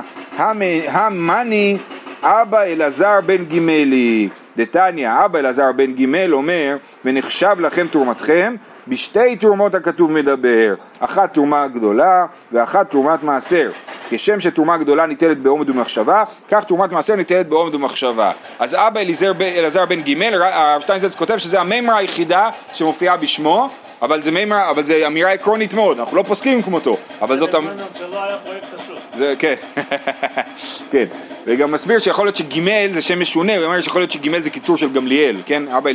המאני 0.87 1.77
אבא 2.23 2.63
אלעזר 2.63 3.19
בן 3.25 3.45
גימלי, 3.45 4.29
דתניא, 4.57 5.09
אבא 5.25 5.39
אלעזר 5.39 5.71
בן 5.75 5.93
גימל 5.93 6.33
אומר, 6.33 6.75
ונחשב 7.05 7.55
לכם 7.59 7.87
תרומתכם, 7.87 8.55
בשתי 8.87 9.35
תרומות 9.35 9.75
הכתוב 9.75 10.11
מדבר, 10.11 10.73
אחת 10.99 11.33
תרומה 11.33 11.67
גדולה 11.67 12.25
ואחת 12.51 12.91
תרומת 12.91 13.23
מעשר. 13.23 13.71
כשם 14.11 14.39
שתרומה 14.39 14.77
גדולה 14.77 15.05
ניטלת 15.05 15.37
בעומד 15.37 15.69
ומחשבה, 15.69 16.23
כך 16.49 16.63
תרומת 16.63 16.91
מעשר 16.91 17.15
ניטלת 17.15 17.47
בעומד 17.47 17.75
ומחשבה. 17.75 18.31
אז 18.59 18.75
אבא 18.75 19.01
אלעזר 19.41 19.85
בן 19.85 20.01
גימל, 20.01 20.41
הרב 20.41 20.81
שטיינזלץ 20.81 21.15
כותב 21.15 21.37
שזה 21.37 21.59
המימרה 21.59 21.97
היחידה 21.97 22.49
שמופיעה 22.73 23.17
בשמו, 23.17 23.69
אבל 24.01 24.21
זה 24.21 24.31
מימרה, 24.31 24.69
אבל 24.69 24.83
זה 24.83 25.07
אמירה 25.07 25.31
עקרונית 25.31 25.73
מאוד, 25.73 25.99
אנחנו 25.99 26.17
לא 26.17 26.23
פוסקים 26.27 26.61
כמותו, 26.61 26.97
אבל 27.21 27.37
זאת... 27.37 27.55
זה, 29.17 29.33
כן, 29.39 29.53
כן, 30.91 31.05
וגם 31.45 31.71
מסביר 31.71 31.99
שיכול 31.99 32.25
להיות 32.25 32.35
שגימל 32.35 32.89
זה 32.93 33.01
שם 33.01 33.19
משונה, 33.19 33.57
הוא 33.57 33.65
אומר 33.65 33.81
שיכול 33.81 34.01
להיות 34.01 34.11
שגימל 34.11 34.41
זה 34.41 34.49
קיצור 34.49 34.77
של 34.77 34.93
גמליאל, 34.93 35.41
כן, 35.45 35.63
אבא 35.67 35.89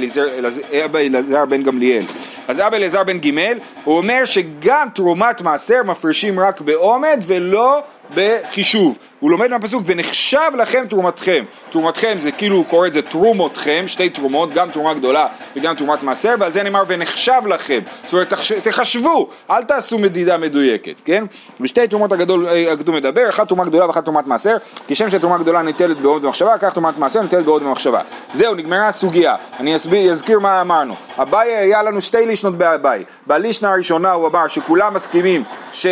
אלעזר 1.00 1.44
בן 1.44 1.62
גמליאל. 1.62 2.02
אז 2.48 2.60
אבא 2.60 2.76
אלעזר 2.76 3.04
בן 3.04 3.18
גימל, 3.18 3.58
הוא 3.84 3.96
אומר 3.96 4.24
שגם 4.24 4.88
תרומת 4.94 5.40
מעשר 5.40 5.82
מפרישים 5.84 6.40
רק 6.40 6.60
בעומד 6.60 7.24
ולא 7.26 7.82
בחישוב. 8.14 8.98
הוא 9.20 9.30
לומד 9.30 9.50
מהפסוק 9.50 9.82
ונחשב 9.86 10.50
לכם 10.58 10.84
תרומתכם. 10.90 11.44
תרומתכם 11.70 12.16
זה 12.20 12.32
כאילו 12.32 12.56
הוא 12.56 12.64
קורא 12.64 12.86
את 12.86 12.92
זה 12.92 13.02
תרומותכם, 13.02 13.84
שתי 13.86 14.10
תרומות, 14.10 14.54
גם 14.54 14.70
תרומה 14.70 14.94
גדולה 14.94 15.26
וגם 15.56 15.74
תרומת 15.74 16.02
מעשר, 16.02 16.34
ועל 16.38 16.52
זה 16.52 16.62
נאמר 16.62 16.82
ונחשב 16.86 17.42
לכם. 17.46 17.78
זאת 18.04 18.12
אומרת 18.12 18.32
תחשבו, 18.62 19.28
אל 19.50 19.62
תעשו 19.62 19.98
מדידה 19.98 20.36
מדויקת, 20.36 20.94
כן? 21.04 21.24
בשתי 21.60 21.88
תרומות 21.88 22.12
הגדול, 22.12 22.48
אה, 22.48 22.72
הכתוב 22.72 22.94
מדבר, 22.96 23.28
אחת 23.28 23.48
תרומה 23.48 23.64
גדולה 23.64 23.86
ואחת 23.86 24.04
תרומת 24.04 24.26
מעשר, 24.26 24.56
כשם 24.88 25.10
שתרומה 25.10 25.38
גדולה 25.38 25.62
ניטלת 25.62 25.96
בעוד 25.96 26.22
במחשבה, 26.22 26.58
כך 26.58 26.72
תרומת 26.72 26.98
מעשר 26.98 27.22
ניטלת 27.22 27.44
בעוד 27.44 27.62
במחשבה. 27.62 28.00
זהו, 28.32 28.54
נגמרה 28.54 28.88
הסוגיה. 28.88 29.36
אני 29.60 29.76
אסביר, 29.76 30.10
אזכיר 30.10 30.38
מה 30.38 30.60
אמרנו. 30.60 30.94
אביי 31.22 31.56
היה 31.56 31.82
לנו 31.82 32.02
שתי 32.02 32.26
לישנות 32.26 32.54
באביי. 32.54 33.04
בלישנה 33.26 33.72
הראשונה 33.72 34.12
הוא 34.12 34.28
אמר 34.28 34.48
שכולם 34.48 34.94
מסכימים 34.94 35.44
ש... 35.72 35.86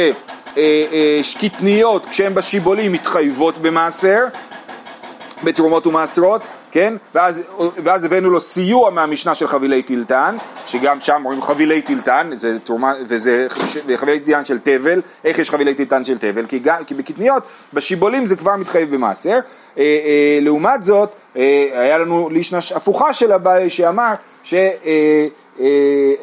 אה, 0.57 0.85
אה, 0.93 1.21
קטניות 1.39 2.07
כשהן 2.07 2.35
בשיבולים 2.35 2.93
מתחייבות 2.93 3.59
במעשר, 3.59 4.25
בתרומות 5.45 5.87
ומעשרות, 5.87 6.47
כן? 6.71 6.95
ואז, 7.15 7.43
ואז 7.85 8.05
הבאנו 8.05 8.31
לו 8.31 8.41
סיוע 8.41 8.91
מהמשנה 8.91 9.35
של 9.35 9.49
חבילי 9.49 9.83
טילטן, 9.83 10.37
שגם 10.67 11.01
שם 11.01 11.23
רואים 11.25 11.43
חבילי 11.43 11.83
טילטן, 11.83 12.31
זה 12.35 12.59
תרומה, 12.59 12.93
וזה 13.09 13.47
חבילי 13.97 14.21
טילטן 14.21 14.45
של 14.45 14.59
תבל, 14.59 15.03
איך 15.25 15.39
יש 15.39 15.51
חבילי 15.51 15.75
טילטן 15.75 16.05
של 16.05 16.19
תבל? 16.19 16.47
כי, 16.47 16.63
כי 16.87 16.95
בקטניות, 16.95 17.43
בשיבולים 17.73 18.27
זה 18.27 18.37
כבר 18.37 18.57
מתחייב 18.57 18.95
במעשר. 18.95 19.39
אה, 19.79 19.83
אה, 19.83 20.39
לעומת 20.41 20.83
זאת, 20.83 21.15
אה, 21.37 21.69
היה 21.73 21.99
לנו 21.99 22.29
לישנה 22.31 22.59
הפוכה 22.75 23.13
של 23.13 23.33
הבעיה 23.33 23.71
שאמר 23.71 24.15
ש... 24.43 24.55
אה, 24.55 25.27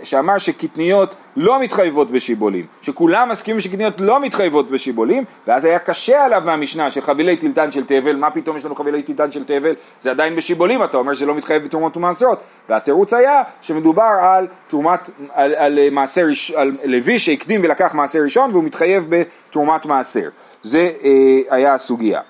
שאמר 0.03 0.37
שקטניות 0.37 1.15
לא 1.35 1.61
מתחייבות 1.61 2.11
בשיבולים, 2.11 2.65
שכולם 2.81 3.29
מסכימים 3.29 3.61
שקטניות 3.61 3.93
לא 4.01 4.21
מתחייבות 4.21 4.71
בשיבולים, 4.71 5.23
ואז 5.47 5.65
היה 5.65 5.79
קשה 5.79 6.25
עליו 6.25 6.41
מהמשנה 6.45 6.91
של 6.91 7.01
חבילי 7.01 7.37
טילטן 7.37 7.71
של 7.71 7.85
תבל, 7.85 8.15
מה 8.15 8.29
פתאום 8.29 8.57
יש 8.57 8.65
לנו 8.65 8.75
חבילי 8.75 9.03
טילטן 9.03 9.31
של 9.31 9.43
תבל, 9.43 9.73
זה 9.99 10.11
עדיין 10.11 10.35
בשיבולים, 10.35 10.83
אתה 10.83 10.97
אומר 10.97 11.13
שזה 11.13 11.25
לא 11.25 11.35
מתחייב 11.35 11.63
בתרומות 11.63 11.97
ומעשרות, 11.97 12.43
והתירוץ 12.69 13.13
היה 13.13 13.43
שמדובר 13.61 14.19
על 14.21 14.47
תרומת, 14.67 15.09
על, 15.33 15.55
על 15.55 15.79
מעשר, 15.91 16.25
על 16.55 16.77
לוי 16.83 17.19
שהקדים 17.19 17.61
ולקח 17.63 17.93
מעשר 17.93 18.19
ראשון 18.19 18.51
והוא 18.51 18.63
מתחייב 18.63 19.07
בתרומת 19.09 19.85
מעשר, 19.85 20.29
זה 20.61 20.91
אה, 21.03 21.09
היה 21.49 21.73
הסוגיה. 21.73 22.21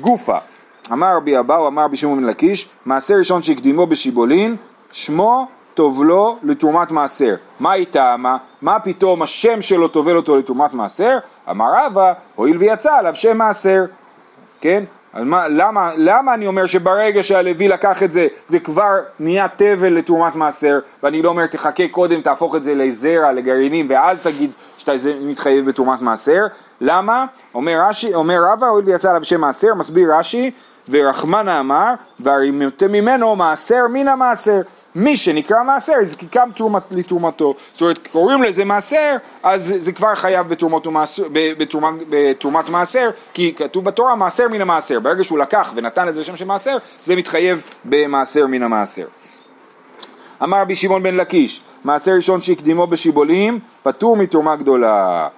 גופה, 0.00 0.36
אמר 0.92 1.16
רבי 1.16 1.38
אבאו, 1.38 1.68
אמר 1.68 1.82
רבי 1.82 1.96
שמעון 1.96 2.24
לקיש, 2.24 2.68
מעשר 2.86 3.14
ראשון 3.14 3.42
שהקדימו 3.42 3.86
בשיבולין, 3.86 4.56
שמו 4.92 5.46
טובלו 5.78 6.36
לתרומת 6.42 6.90
מעשר. 6.90 7.34
מה 7.60 7.72
היא 7.72 7.86
טעמה? 7.90 8.36
מה 8.62 8.80
פתאום 8.80 9.22
השם 9.22 9.62
שלו 9.62 9.88
טובל 9.88 10.16
אותו 10.16 10.36
לתרומת 10.36 10.74
מעשר? 10.74 11.18
אמר 11.50 11.66
רבא, 11.76 12.12
הואיל 12.34 12.56
ויצא 12.56 12.96
עליו 12.96 13.14
שם 13.14 13.38
מעשר. 13.38 13.84
כן? 14.60 14.84
אז 15.12 15.24
מה, 15.24 15.48
למה, 15.48 15.90
למה 15.96 16.34
אני 16.34 16.46
אומר 16.46 16.66
שברגע 16.66 17.22
שהלוי 17.22 17.68
לקח 17.68 18.02
את 18.02 18.12
זה, 18.12 18.26
זה 18.46 18.58
כבר 18.58 18.92
נהיה 19.20 19.46
תבל 19.56 19.92
לתרומת 19.92 20.34
מעשר, 20.34 20.78
ואני 21.02 21.22
לא 21.22 21.28
אומר 21.28 21.46
תחכה 21.46 21.88
קודם, 21.88 22.20
תהפוך 22.20 22.54
את 22.54 22.64
זה 22.64 22.74
לזרע, 22.74 23.32
לגרעינים, 23.32 23.86
ואז 23.90 24.18
תגיד 24.22 24.50
שאתה 24.78 24.92
מתחייב 25.20 25.66
בתרומת 25.66 26.00
מעשר? 26.02 26.46
למה? 26.80 27.24
אומר, 27.54 27.80
רש"י, 27.88 28.14
אומר 28.14 28.38
רבא, 28.52 28.66
הואיל 28.66 28.86
ויצא 28.86 29.10
עליו 29.10 29.24
שם 29.24 29.40
מעשר, 29.40 29.74
מסביר 29.74 30.14
רש"י, 30.14 30.50
ורחמנה 30.88 31.60
אמר, 31.60 31.94
והרימתם 32.20 32.92
ממנו 32.92 33.36
מעשר 33.36 33.86
מן 33.92 34.08
המעשר. 34.08 34.60
מי 34.98 35.16
שנקרא 35.16 35.62
מעשר, 35.62 35.92
הזקיקם 36.00 36.50
תרומת, 36.56 36.82
לתרומתו. 36.90 37.54
זאת 37.72 37.80
אומרת, 37.80 38.08
קוראים 38.12 38.42
לזה 38.42 38.64
מעשר, 38.64 39.16
אז 39.42 39.74
זה 39.78 39.92
כבר 39.92 40.14
חייב 40.14 40.48
בתרומת, 40.48 40.82
בתרומת, 41.32 41.94
בתרומת 42.08 42.68
מעשר, 42.68 43.10
כי 43.34 43.54
כתוב 43.56 43.84
בתורה 43.84 44.16
מעשר 44.16 44.48
מן 44.48 44.60
המעשר. 44.60 45.00
ברגע 45.00 45.24
שהוא 45.24 45.38
לקח 45.38 45.72
ונתן 45.74 46.06
לזה 46.06 46.24
שם 46.24 46.36
של 46.36 46.44
מעשר, 46.44 46.76
זה 47.02 47.16
מתחייב 47.16 47.62
במעשר 47.84 48.46
מן 48.46 48.62
המעשר. 48.62 49.06
אמר 50.42 50.60
רבי 50.60 50.74
שמעון 50.74 51.02
בן 51.02 51.14
לקיש, 51.16 51.60
מעשר 51.84 52.12
ראשון 52.12 52.40
שהקדימו 52.40 52.86
בשיבולים, 52.86 53.58
פטור 53.82 54.16
מתרומה 54.16 54.56
גדולה. 54.56 55.28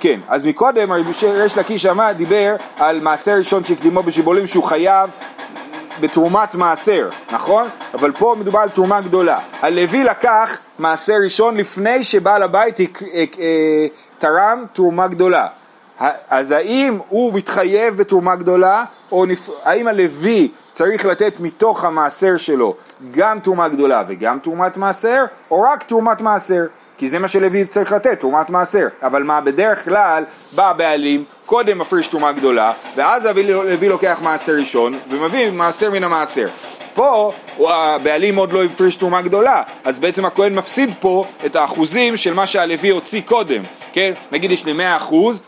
כן, 0.00 0.20
אז 0.28 0.46
מקודם 0.46 0.92
ריש 1.22 1.58
לקיש 1.58 1.86
דיבר 2.16 2.56
על 2.76 3.00
מעשר 3.00 3.34
ראשון 3.38 3.64
שהקדימו 3.64 4.02
בשיבולים 4.02 4.46
שהוא 4.46 4.64
חייב 4.64 5.10
בתרומת 6.00 6.54
מעשר, 6.54 7.08
נכון? 7.32 7.68
אבל 7.94 8.12
פה 8.12 8.34
מדובר 8.38 8.60
על 8.60 8.68
תרומה 8.68 9.00
גדולה. 9.00 9.38
הלוי 9.60 10.04
לקח 10.04 10.58
מעשר 10.78 11.14
ראשון 11.24 11.56
לפני 11.56 12.04
שבעל 12.04 12.42
הבית 12.42 12.80
אה, 12.80 12.86
תרם 14.18 14.64
תרומה 14.72 15.06
גדולה. 15.06 15.46
אז 16.28 16.52
האם 16.52 16.98
הוא 17.08 17.34
מתחייב 17.34 17.96
בתרומה 17.96 18.36
גדולה, 18.36 18.84
או 19.12 19.26
נפ... 19.26 19.48
האם 19.64 19.88
הלוי 19.88 20.52
צריך 20.72 21.06
לתת 21.06 21.40
מתוך 21.40 21.84
המעשר 21.84 22.36
שלו 22.36 22.76
גם 23.14 23.38
תרומה 23.38 23.68
גדולה 23.68 24.02
וגם 24.06 24.38
תרומת 24.38 24.76
מעשר, 24.76 25.24
או 25.50 25.62
רק 25.62 25.82
תרומת 25.82 26.20
מעשר? 26.20 26.66
כי 26.98 27.08
זה 27.08 27.18
מה 27.18 27.28
שלוי 27.28 27.66
צריך 27.66 27.92
לתת, 27.92 28.20
תרומת 28.20 28.50
מעשר. 28.50 28.86
אבל 29.02 29.22
מה, 29.22 29.40
בדרך 29.40 29.84
כלל 29.84 30.24
בא 30.54 30.70
הבעלים, 30.70 31.24
קודם 31.46 31.78
מפריש 31.78 32.08
תרומה 32.08 32.32
גדולה, 32.32 32.72
ואז 32.96 33.26
לוי 33.44 33.88
לוקח 33.88 34.18
מעשר 34.22 34.52
ראשון, 34.52 34.98
ומביא 35.08 35.50
מעשר 35.50 35.90
מן 35.90 36.04
המעשר. 36.04 36.48
פה 36.94 37.32
הבעלים 37.58 38.36
עוד 38.36 38.52
לא 38.52 38.64
הפריש 38.64 38.96
תרומה 38.96 39.22
גדולה, 39.22 39.62
אז 39.84 39.98
בעצם 39.98 40.24
הכהן 40.24 40.54
מפסיד 40.54 40.94
פה 41.00 41.24
את 41.46 41.56
האחוזים 41.56 42.16
של 42.16 42.34
מה 42.34 42.46
שהלוי 42.46 42.90
הוציא 42.90 43.20
קודם, 43.24 43.62
כן? 43.92 44.12
נגיד 44.32 44.50
יש 44.50 44.66
לי 44.66 44.72
100 44.72 44.96
אחוז, 44.96 45.42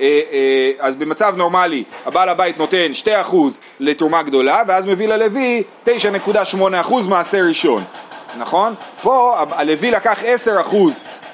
אה, 0.00 0.20
אה, 0.32 0.70
אז 0.78 0.96
במצב 0.96 1.34
נורמלי 1.36 1.84
הבעל 2.06 2.28
הבית 2.28 2.58
נותן 2.58 2.92
2% 2.94 3.34
לתרומה 3.80 4.22
גדולה 4.22 4.62
ואז 4.66 4.86
מביא 4.86 5.08
ללוי 5.08 5.62
9.8% 5.86 7.08
מעשר 7.08 7.44
ראשון 7.48 7.84
נכון? 8.38 8.74
פה 9.02 9.44
הלוי 9.50 9.90
לקח 9.90 10.22
10% 10.22 10.76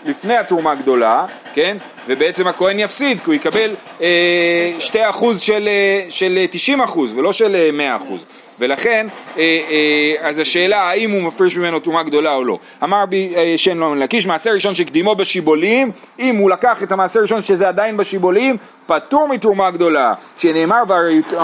לפני 0.08 0.36
התרומה 0.36 0.72
הגדולה, 0.72 1.26
כן? 1.54 1.76
ובעצם 2.08 2.46
הכהן 2.46 2.80
יפסיד, 2.80 3.20
כי 3.20 3.24
הוא 3.26 3.34
יקבל 3.34 3.74
אה, 4.00 4.72
2% 4.78 5.38
של, 5.38 5.68
אה, 5.68 6.06
של 6.10 6.46
90% 6.52 6.98
ולא 7.14 7.32
של 7.32 7.70
100%. 7.70 8.24
ולכן, 8.60 9.06
אה, 9.36 9.42
אה, 9.42 10.28
אז 10.28 10.38
השאלה 10.38 10.80
האם 10.80 11.10
הוא 11.10 11.22
מפריש 11.22 11.56
ממנו 11.56 11.80
תרומה 11.80 12.02
גדולה 12.02 12.34
או 12.34 12.44
לא. 12.44 12.58
אמר 12.82 13.06
בי 13.06 13.32
אה, 13.36 13.54
שן 13.56 13.78
לא 13.78 13.96
לקיש, 13.96 14.26
מעשר 14.26 14.50
ראשון 14.50 14.74
שקדימו 14.74 15.14
בשיבולים, 15.14 15.90
אם 16.18 16.36
הוא 16.36 16.50
לקח 16.50 16.82
את 16.82 16.92
המעשר 16.92 17.20
ראשון 17.20 17.42
שזה 17.42 17.68
עדיין 17.68 17.96
בשיבולים, 17.96 18.56
פטור 18.86 19.28
מתרומה 19.28 19.70
גדולה, 19.70 20.14
שנאמר 20.36 20.82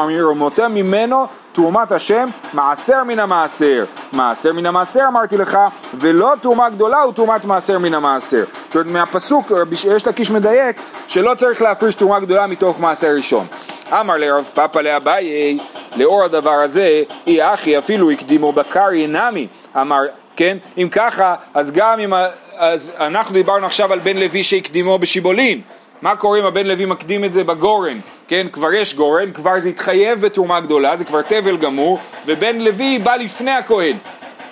וירמותם 0.09 0.74
ממנו 0.74 1.27
תרומת 1.53 1.92
השם 1.92 2.29
מעשר 2.53 3.05
מן 3.05 3.18
המעשר. 3.18 3.85
מעשר 4.12 4.53
מן 4.53 4.66
המעשר 4.66 5.05
אמרתי 5.09 5.37
לך, 5.37 5.59
ולא 6.00 6.33
תרומה 6.42 6.70
גדולה 6.70 7.00
הוא 7.00 7.12
תרומת 7.12 7.44
מעשר 7.44 7.79
מן 7.79 7.94
המעשר. 7.94 8.44
זאת 8.66 8.74
אומרת 8.74 8.87
מהפסוק, 8.87 9.53
יש 9.96 10.07
לקיש 10.07 10.31
מדייק, 10.31 10.77
שלא 11.09 11.35
צריך 11.35 11.62
להפריש 11.62 11.94
תרומה 11.94 12.20
גדולה 12.20 12.46
מתוך 12.46 12.81
מעשר 12.81 13.09
ראשון. 13.16 13.46
אמר 13.92 14.16
לרב 14.16 14.51
פאפא 14.55 14.79
לאביי, 14.79 15.59
לאור 15.97 16.25
הדבר 16.25 16.51
הזה, 16.51 17.03
אי 17.27 17.55
אחי 17.55 17.79
אפילו 17.79 18.11
הקדימו 18.11 18.53
בקרי 18.53 19.07
נמי, 19.07 19.47
אמר, 19.77 20.01
כן, 20.37 20.59
אם 20.79 20.88
ככה, 20.92 21.35
אז 21.55 21.70
גם 21.73 22.01
אם, 22.01 22.12
אז 22.57 22.92
אנחנו 23.01 23.35
דיברנו 23.35 23.66
עכשיו 23.66 23.92
על 23.92 23.99
בן 23.99 24.16
לוי 24.16 24.42
שהקדימו 24.42 24.99
בשיבולין, 24.99 25.61
מה 26.03 26.16
קורה 26.16 26.38
אם 26.38 26.44
הבן 26.44 26.66
לוי 26.66 26.87
מקדים 26.87 27.25
את 27.25 27.33
זה 27.33 27.44
בגורן, 27.44 27.99
כן, 28.29 28.47
כבר 28.53 28.73
יש 28.73 28.94
גורן, 28.94 29.33
כבר 29.33 29.61
זה 29.61 29.68
התחייב 29.68 30.20
בתרומה 30.20 30.61
גדולה, 30.61 30.97
זה 30.97 31.05
כבר 31.05 31.23
תבל 31.23 31.57
גמור, 31.57 31.99
ובן 32.27 32.59
לוי 32.59 32.99
בא 32.99 33.16
לפני 33.16 33.51
הכהן, 33.51 33.97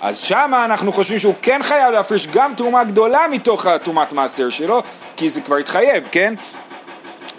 אז 0.00 0.18
שמה 0.18 0.64
אנחנו 0.64 0.92
חושבים 0.92 1.18
שהוא 1.18 1.34
כן 1.42 1.60
חייב 1.62 1.92
להפריש 1.92 2.26
גם 2.26 2.54
תרומה 2.56 2.84
גדולה 2.84 3.26
מתוך 3.30 3.66
התרומת 3.66 4.12
מעשר 4.12 4.50
שלו, 4.50 4.82
כי 5.16 5.28
זה 5.28 5.40
כבר 5.40 5.56
התחייב, 5.56 6.08
כן? 6.12 6.34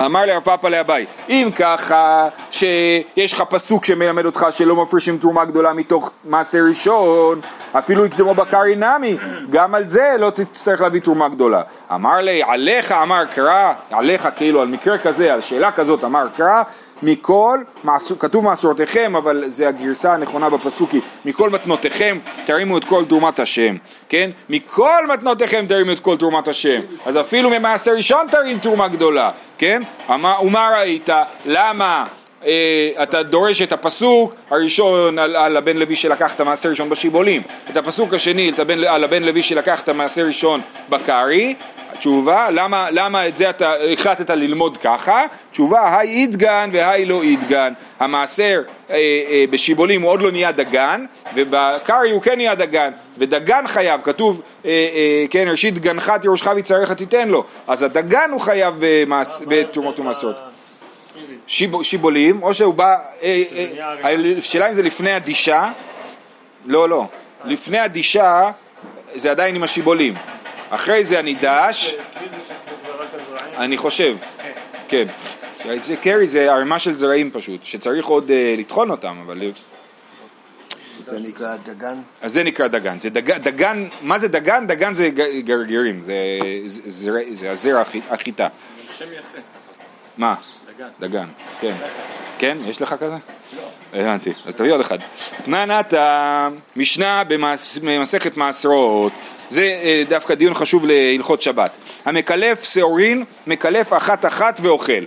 אמר 0.01 0.25
לרב 0.25 0.43
פאפא 0.43 0.67
לאביי, 0.67 1.05
אם 1.29 1.49
ככה 1.55 2.27
שיש 2.51 3.33
לך 3.33 3.41
פסוק 3.49 3.85
שמלמד 3.85 4.25
אותך 4.25 4.45
שלא 4.51 4.83
מפרישים 4.83 5.17
תרומה 5.17 5.45
גדולה 5.45 5.73
מתוך 5.73 6.11
מעשה 6.25 6.61
ראשון, 6.61 7.41
אפילו 7.71 8.05
יקדמו 8.05 8.33
בקרי 8.35 8.75
נמי, 8.75 9.17
גם 9.49 9.75
על 9.75 9.87
זה 9.87 10.15
לא 10.19 10.29
תצטרך 10.29 10.81
להביא 10.81 11.01
תרומה 11.01 11.29
גדולה. 11.29 11.61
אמר 11.93 12.15
לי, 12.15 12.43
עליך 12.43 12.91
אמר 12.91 13.25
קרא, 13.25 13.73
עליך 13.91 14.27
כאילו 14.35 14.61
על 14.61 14.67
מקרה 14.67 14.97
כזה, 14.97 15.33
על 15.33 15.41
שאלה 15.41 15.71
כזאת 15.71 16.03
אמר 16.03 16.27
קרא, 16.37 16.63
מכל, 17.03 17.59
כתוב 18.19 18.45
מעשרותיכם, 18.45 19.15
אבל 19.15 19.43
זה 19.47 19.67
הגרסה 19.67 20.13
הנכונה 20.13 20.49
בפסוק 20.49 20.91
היא 20.91 21.01
מכל 21.25 21.49
מתנותיכם 21.49 22.17
תרימו 22.45 22.77
את 22.77 22.83
כל 22.83 23.05
תרומת 23.05 23.39
השם, 23.39 23.75
כן? 24.09 24.29
מכל 24.49 25.07
מתנותיכם 25.13 25.65
תרימו 25.67 25.91
את 25.91 25.99
כל 25.99 26.17
תרומת 26.17 26.47
השם, 26.47 26.81
אז 27.05 27.17
אפילו 27.17 27.49
ממעשר 27.49 27.91
ראשון 27.91 28.27
תרים 28.31 28.59
תרומה 28.59 28.87
גדולה, 28.87 29.31
כן? 29.57 29.81
ומה 30.09 30.69
ראית? 30.77 31.09
למה? 31.45 32.05
אה, 32.45 33.03
אתה 33.03 33.23
דורש 33.23 33.61
את 33.61 33.71
הפסוק 33.71 34.35
הראשון 34.49 35.19
על, 35.19 35.35
על 35.35 35.57
הבן 35.57 35.77
לוי 35.77 35.95
שלקח 35.95 36.33
את 36.35 36.39
המעשר 36.39 36.69
ראשון 36.69 36.89
בשיבולים, 36.89 37.41
את 37.71 37.77
הפסוק 37.77 38.13
השני 38.13 38.51
על 38.87 39.03
הבן 39.03 39.23
לוי 39.23 39.43
שלקח 39.43 39.81
את 39.81 39.89
המעשר 39.89 40.25
ראשון 40.25 40.61
בקרי, 40.89 41.55
תשובה, 41.99 42.47
למה, 42.51 42.87
למה 42.91 43.27
את 43.27 43.37
זה 43.37 43.49
אתה 43.49 43.73
החלטת 43.93 44.29
ללמוד 44.29 44.77
ככה? 44.77 45.25
תשובה, 45.51 45.97
היי 45.97 46.09
אידגן 46.09 46.69
והי 46.73 47.05
לא 47.05 47.21
אידגן. 47.21 47.73
המעשר 47.99 48.61
אה, 48.89 48.95
אה, 48.95 49.45
בשיבולים 49.49 50.01
הוא 50.01 50.11
עוד 50.11 50.21
לא 50.21 50.31
נהיה 50.31 50.51
דגן, 50.51 51.05
ובקרי 51.35 52.11
הוא 52.11 52.21
כן 52.21 52.35
נהיה 52.35 52.55
דגן, 52.55 52.91
ודגן 53.17 53.67
חייב, 53.67 54.01
כתוב, 54.03 54.41
אה, 54.65 54.69
אה, 54.69 55.25
כן, 55.29 55.45
ראשית 55.47 55.79
גנך 55.79 56.13
תירושך 56.21 56.47
ויצריך 56.55 56.91
תיתן 56.91 57.27
לו, 57.27 57.43
אז 57.67 57.83
הדגן 57.83 58.29
הוא 58.31 58.41
חייב 58.41 58.75
במס, 58.79 59.43
בתרומות 59.47 59.99
ומסורת. 59.99 60.35
שיב, 61.47 61.83
שיבולים, 61.83 62.43
או 62.43 62.53
שהוא 62.53 62.73
בא, 62.73 62.95
אה, 63.23 63.43
אה, 64.03 64.37
השאלה 64.37 64.69
אם 64.69 64.73
זה 64.73 64.81
לפני 64.81 65.11
הדישה, 65.11 65.71
לא, 66.65 66.89
לא, 66.89 67.05
לפני 67.45 67.79
הדישה 67.79 68.51
זה 69.15 69.31
עדיין 69.31 69.55
עם 69.55 69.63
השיבולים. 69.63 70.13
אחרי 70.75 71.03
זה 71.03 71.19
הנידש, 71.19 71.95
אני 73.57 73.77
חושב, 73.77 74.17
כן. 74.87 75.07
זה 75.77 75.95
קרי 75.95 76.27
זה 76.27 76.51
ערימה 76.51 76.79
של 76.79 76.93
זרעים 76.93 77.31
פשוט, 77.31 77.65
שצריך 77.65 78.05
עוד 78.05 78.29
uh, 78.29 78.59
לטחון 78.59 78.89
אותם, 78.89 79.17
אבל... 79.25 79.41
זה 81.05 81.19
נקרא 81.19 81.55
דגן? 81.55 82.01
אז 82.21 82.33
זה 82.33 82.43
נקרא 82.43 82.67
דגן. 82.67 82.99
זה 82.99 83.09
דג, 83.09 83.37
דגן, 83.37 83.87
מה 84.01 84.19
זה 84.19 84.27
דגן? 84.27 84.67
דגן 84.67 84.93
זה 84.93 85.09
גרגירים, 85.45 86.01
זה, 86.01 86.15
זה, 86.65 87.11
זה 87.33 87.51
הזרע 87.51 87.83
החיטה. 88.09 88.47
שם 88.97 89.05
יפה. 89.05 89.37
מה? 90.17 90.35
דגן. 90.77 90.87
דגן, 90.99 91.27
כן. 91.61 91.75
כן? 92.37 92.57
יש 92.65 92.81
לך 92.81 92.95
כזה? 92.99 93.15
לא. 93.57 93.99
הבנתי, 93.99 94.33
אז 94.45 94.55
תביא 94.55 94.71
עוד 94.71 94.81
אחד. 94.81 94.97
תננת 95.45 95.93
משנה 96.75 97.23
במסכת 97.81 98.37
מעשרות 98.37 99.13
זה 99.53 99.79
אה, 99.83 100.03
דווקא 100.09 100.35
דיון 100.35 100.53
חשוב 100.53 100.85
להלכות 100.85 101.41
שבת. 101.41 101.77
המקלף 102.05 102.63
שעורין, 102.63 103.23
מקלף 103.47 103.93
אחת 103.93 104.25
אחת 104.25 104.59
ואוכל. 104.63 105.03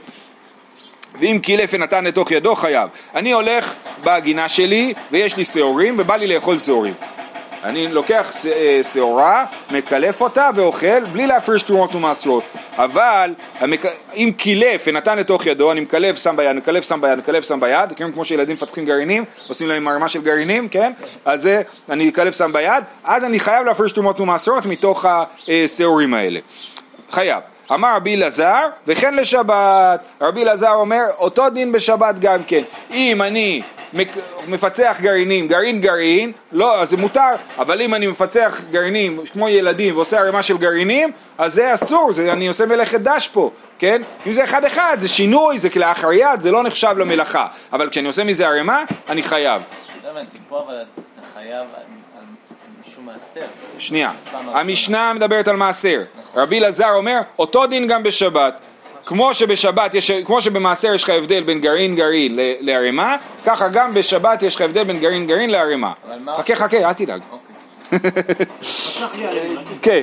ואם 1.21 1.39
קילף 1.43 1.71
ונתן 1.73 2.05
לתוך 2.05 2.31
ידו 2.31 2.55
חייב. 2.55 2.89
אני 3.15 3.33
הולך 3.33 3.75
בגינה 4.05 4.49
שלי 4.49 4.95
ויש 5.11 5.37
לי 5.37 5.45
שעורים 5.45 5.95
ובא 5.99 6.17
לי 6.17 6.27
לאכול 6.27 6.59
שעורים. 6.59 6.95
אני 7.67 7.89
לוקח 7.89 8.33
אה, 8.47 8.81
שעורה, 8.93 9.45
מקלף 9.71 10.21
אותה 10.21 10.51
ואוכל 10.55 11.05
בלי 11.05 11.27
להפריש 11.27 11.63
תרומות 11.63 11.95
ומעשרות. 11.95 12.45
אבל. 12.77 13.35
אם 14.15 14.33
קילף 14.37 14.85
ונתן 14.87 15.19
לתוך 15.19 15.47
ידו, 15.47 15.73
אני 15.73 15.81
מקלף, 15.81 16.17
שם 16.17 16.37
ביד, 16.37 16.57
מקלף, 16.57 16.89
שם 16.89 17.01
ביד, 17.01 17.19
מקלף, 17.19 17.49
שם 17.49 17.61
ביד, 17.61 18.13
כמו 18.15 18.25
שילדים 18.25 18.57
מפתחים 18.57 18.85
גרעינים, 18.85 19.25
עושים 19.49 19.69
להם 19.69 19.89
ערימה 19.89 20.09
של 20.09 20.23
גרעינים, 20.23 20.69
כן? 20.69 20.93
אז 21.25 21.43
זה, 21.43 21.63
אני 21.91 22.09
מקלף, 22.09 22.37
שם 22.37 22.53
ביד, 22.53 22.85
אז 23.05 23.25
אני 23.25 23.41
חייב 23.41 23.67
להפריש 23.67 23.93
תרומות 23.93 24.21
ומעשרות 24.21 24.67
מתוך 24.67 25.07
השעורים 25.49 26.15
האלה. 26.15 26.41
חייב. 27.11 27.39
אמר 27.73 27.97
רבי 27.97 28.15
אלעזר, 28.15 28.61
וכן 28.87 29.15
לשבת. 29.15 30.01
רבי 30.21 30.43
אלעזר 30.43 30.73
אומר, 30.73 31.03
אותו 31.19 31.51
דין 31.51 31.73
בשבת 31.73 32.19
גם 32.19 32.45
כן. 32.47 32.63
אם 32.91 33.23
אני 33.23 33.63
מפצח 34.49 34.97
גרעינים, 35.01 35.49
גרעין 35.49 35.81
גרעין, 35.81 36.33
לא, 36.53 36.81
אז 36.81 36.91
זה 36.91 36.97
מותר, 36.97 37.31
אבל 37.59 37.83
אם 37.83 37.95
אני 37.95 38.07
מפצח 38.07 38.61
גרעינים 38.71 39.21
כמו 39.33 39.49
ילדים 39.49 39.97
ועושה 39.97 40.19
ערימה 40.19 40.43
של 40.43 40.59
גרעינים, 40.59 41.13
אז 41.39 41.55
זה 41.55 41.75
אסור, 41.75 42.13
זה, 42.13 42.33
אני 42.33 42.49
עושה 42.49 42.67
מלאכת 42.67 43.01
דש 43.01 43.29
פה, 43.29 43.51
כן? 43.79 44.03
אם 44.27 44.33
זה 44.33 44.45
אחד 44.45 44.65
אחד, 44.65 44.97
זה 45.01 45.09
שינוי, 45.09 45.59
זה 45.59 45.71
כלאחר 45.71 46.13
יד, 46.13 46.41
זה 46.41 46.51
לא 46.51 46.63
נחשב 46.63 46.95
למלאכה, 46.99 47.47
אבל 47.73 47.91
כשאני 47.91 48.07
עושה 48.07 48.25
מזה 48.25 48.49
ערימה, 48.49 48.85
אני 49.09 49.23
חייב. 49.23 49.63
לא 50.05 50.11
הבנתי, 50.11 50.39
פה 50.49 50.63
אבל 50.67 50.75
אתה 50.75 51.23
חייב 51.35 51.67
מעשר. 53.07 53.47
שנייה, 53.79 54.11
המשנה 54.33 55.13
מדברת 55.13 55.49
על 55.49 55.57
מעשר, 55.57 56.03
נכון. 56.21 56.43
רבי 56.43 56.59
אלעזר 56.59 56.91
אומר 56.91 57.19
אותו 57.39 57.67
דין 57.67 57.89
גם 57.89 58.03
בשבת, 58.03 58.61
כמו 59.07 59.35
שבשבת 59.35 59.95
יש, 59.95 60.11
כמו 60.11 60.43
שבמעשר 60.43 60.95
יש 60.95 61.03
לך 61.03 61.11
הבדל 61.11 61.43
בין 61.43 61.61
גרעין 61.61 61.97
גרעין 61.97 62.39
לערימה, 62.61 63.17
ככה 63.45 63.69
גם 63.69 63.95
בשבת 63.95 64.43
יש 64.43 64.57
לך 64.57 64.61
הבדל 64.61 64.85
בין 64.85 64.99
גרעין 64.99 65.27
גרעין 65.27 65.51
לערימה. 65.51 65.93
חכה 66.37 66.55
חכה, 66.55 66.77
אל 66.77 66.93
תדאג. 66.93 67.21
אוקיי. 67.33 67.47
כן, 69.83 70.03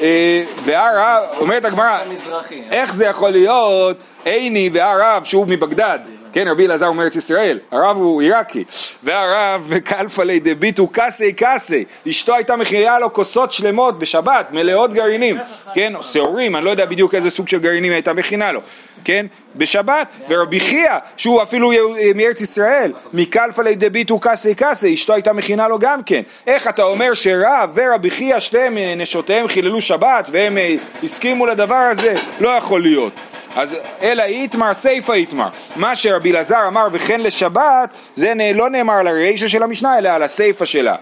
אה, 0.00 0.44
והרב, 0.64 1.22
אומרת 1.38 1.64
הגמרא, 1.64 1.86
המזרחי. 1.86 2.62
איך 2.70 2.94
זה 2.94 3.06
יכול 3.06 3.30
להיות 3.30 3.96
עיני 4.24 4.70
והרב 4.72 5.24
שהוא 5.24 5.46
מבגדד, 5.48 5.98
כן 6.32 6.48
רבי 6.48 6.66
אלעזר 6.66 6.86
הוא 6.86 6.96
מארץ 6.96 7.16
ישראל, 7.16 7.58
הרב 7.70 7.96
הוא 7.96 8.22
עיראקי, 8.22 8.64
והרב 9.04 9.66
מקלפא 9.70 10.22
לי 10.22 10.40
דביטו 10.40 10.88
קסי 10.92 11.32
קסי, 11.36 11.84
אשתו 12.08 12.34
הייתה 12.34 12.56
מכירה 12.56 12.98
לו 12.98 13.12
כוסות 13.12 13.52
שלמות 13.52 13.98
בשבת, 13.98 14.46
מלאות 14.52 14.92
גרעינים, 14.92 15.36
כן, 15.74 15.92
שעורים, 16.00 16.56
אני 16.56 16.64
לא 16.64 16.70
יודע 16.70 16.86
בדיוק 16.86 17.14
איזה 17.14 17.30
סוג 17.30 17.48
של 17.48 17.58
גרעינים 17.58 17.92
הייתה 17.92 18.12
מכינה 18.12 18.52
לו, 18.52 18.60
כן, 19.04 19.26
בשבת, 19.56 20.06
ורבי 20.28 20.60
חייא, 20.60 20.92
שהוא 21.16 21.42
אפילו 21.42 21.72
יהו- 21.72 21.94
מארץ 22.14 22.40
ישראל, 22.40 22.92
מקלפא 23.12 23.62
לי 23.62 23.74
דביטו 23.74 24.18
קסי 24.20 24.54
קסי, 24.54 24.94
אשתו 24.94 25.14
הייתה 25.14 25.32
מכינה 25.32 25.68
לו 25.68 25.78
גם 25.78 26.02
כן, 26.02 26.22
איך 26.46 26.68
אתה 26.68 26.82
אומר 26.82 27.14
שרב 27.14 27.70
ורבי 27.74 28.10
חייא 28.10 28.38
שתיהם 28.38 28.78
אה, 28.78 28.94
נשותיהם 28.96 29.48
חיללו 29.48 29.80
שבת 29.80 30.30
והם 30.32 30.58
אה, 30.58 30.74
הסכימו 31.02 31.46
לדבר 31.46 31.74
הזה? 31.74 32.14
לא 32.40 32.48
יכול 32.48 32.82
להיות. 32.82 33.12
אז 33.58 33.76
אלא 34.02 34.22
איתמר 34.22 34.74
סיפא 34.74 35.12
איתמר. 35.12 35.48
מה 35.76 35.94
שרבי 35.94 36.30
אלעזר 36.30 36.68
אמר 36.68 36.86
וכן 36.92 37.20
לשבת, 37.20 37.90
זה 38.14 38.32
לא 38.54 38.70
נאמר 38.70 38.94
על 38.94 39.06
הרישא 39.06 39.48
של 39.48 39.62
המשנה, 39.62 39.98
אלא 39.98 40.08
על 40.08 40.22
הסיפא 40.22 40.64
שלה. 40.64 40.96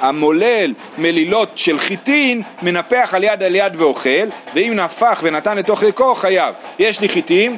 המולל 0.00 0.74
מלילות 0.98 1.48
של 1.54 1.78
חיטין, 1.78 2.42
מנפח 2.62 3.14
על 3.14 3.24
יד 3.24 3.42
על 3.42 3.54
יד 3.54 3.72
ואוכל, 3.76 4.26
ואם 4.54 4.72
נפח 4.76 5.20
ונתן 5.22 5.56
לתוך 5.56 5.82
ריקו, 5.82 6.14
חייב. 6.14 6.54
יש 6.78 7.00
לי 7.00 7.08
חיטים, 7.08 7.56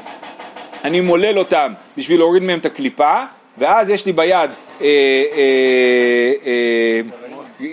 אני 0.84 1.00
מולל 1.00 1.38
אותם 1.38 1.72
בשביל 1.96 2.18
להוריד 2.18 2.42
מהם 2.42 2.58
את 2.58 2.66
הקליפה, 2.66 3.22
ואז 3.58 3.90
יש 3.90 4.06
לי 4.06 4.12
ביד 4.12 4.50
אה, 4.80 4.86
אה, 4.86 6.32
אה, 6.46 7.00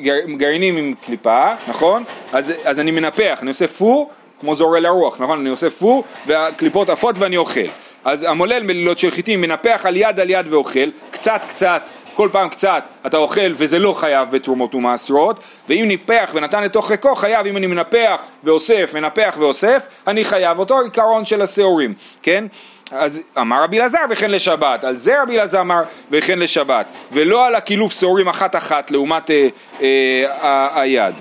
גר, 0.02 0.16
גרעינים 0.38 0.78
עם 0.78 0.94
קליפה, 1.06 1.54
נכון? 1.68 2.04
אז, 2.32 2.54
אז 2.66 2.80
אני 2.80 2.92
מנפח, 2.92 3.40
אני 3.42 3.50
עושה 3.50 3.68
פו, 3.68 4.10
כמו 4.44 4.56
זורע 4.56 4.80
לרוח, 4.80 5.22
נכון? 5.22 5.40
אני 5.40 5.50
עושה 5.50 5.70
פו, 5.70 6.04
והקליפות 6.28 6.90
עפות 6.90 7.18
ואני 7.18 7.38
אוכל. 7.38 7.68
אז 8.06 8.24
המולל 8.24 8.64
מלילות 8.64 8.98
של 8.98 9.12
חיטים 9.12 9.42
מנפח 9.42 9.82
על 9.86 9.98
יד 9.98 10.20
על 10.20 10.30
יד 10.30 10.54
ואוכל, 10.54 10.90
קצת 11.12 11.42
קצת, 11.50 11.90
כל 12.16 12.30
פעם 12.32 12.50
קצת 12.50 12.84
אתה 13.06 13.18
אוכל 13.18 13.54
וזה 13.56 13.80
לא 13.80 13.94
חייב 13.94 14.32
בתרומות 14.32 14.76
ומעשרות, 14.76 15.40
ואם 15.70 15.86
ניפח 15.88 16.32
ונתן 16.34 16.64
לתוך 16.64 16.92
ריקו 16.92 17.16
חייב, 17.16 17.48
אם 17.48 17.58
אני 17.58 17.68
מנפח 17.68 18.22
ואוסף, 18.44 18.94
מנפח 18.94 19.36
ואוסף, 19.40 19.88
אני 20.08 20.26
חייב 20.26 20.60
אותו 20.60 20.80
עיקרון 20.80 21.26
של 21.26 21.42
השעורים, 21.42 21.94
כן? 22.24 22.46
אז 22.92 23.22
אמר 23.38 23.64
רבי 23.64 23.80
אלעזר 23.80 24.00
וכן 24.10 24.32
לשבת, 24.32 24.84
על 24.84 24.96
זה 24.96 25.22
רבי 25.22 25.36
אלעזר 25.36 25.62
אמר 25.62 25.84
וכן 26.12 26.40
לשבת, 26.40 26.86
ולא 27.12 27.48
על 27.48 27.56
הקילוף 27.56 28.00
שעורים 28.00 28.28
אחת 28.28 28.56
אחת 28.56 28.92
לעומת 28.92 29.32
אה, 29.32 29.48
אה, 29.82 30.82
היד. 30.82 31.16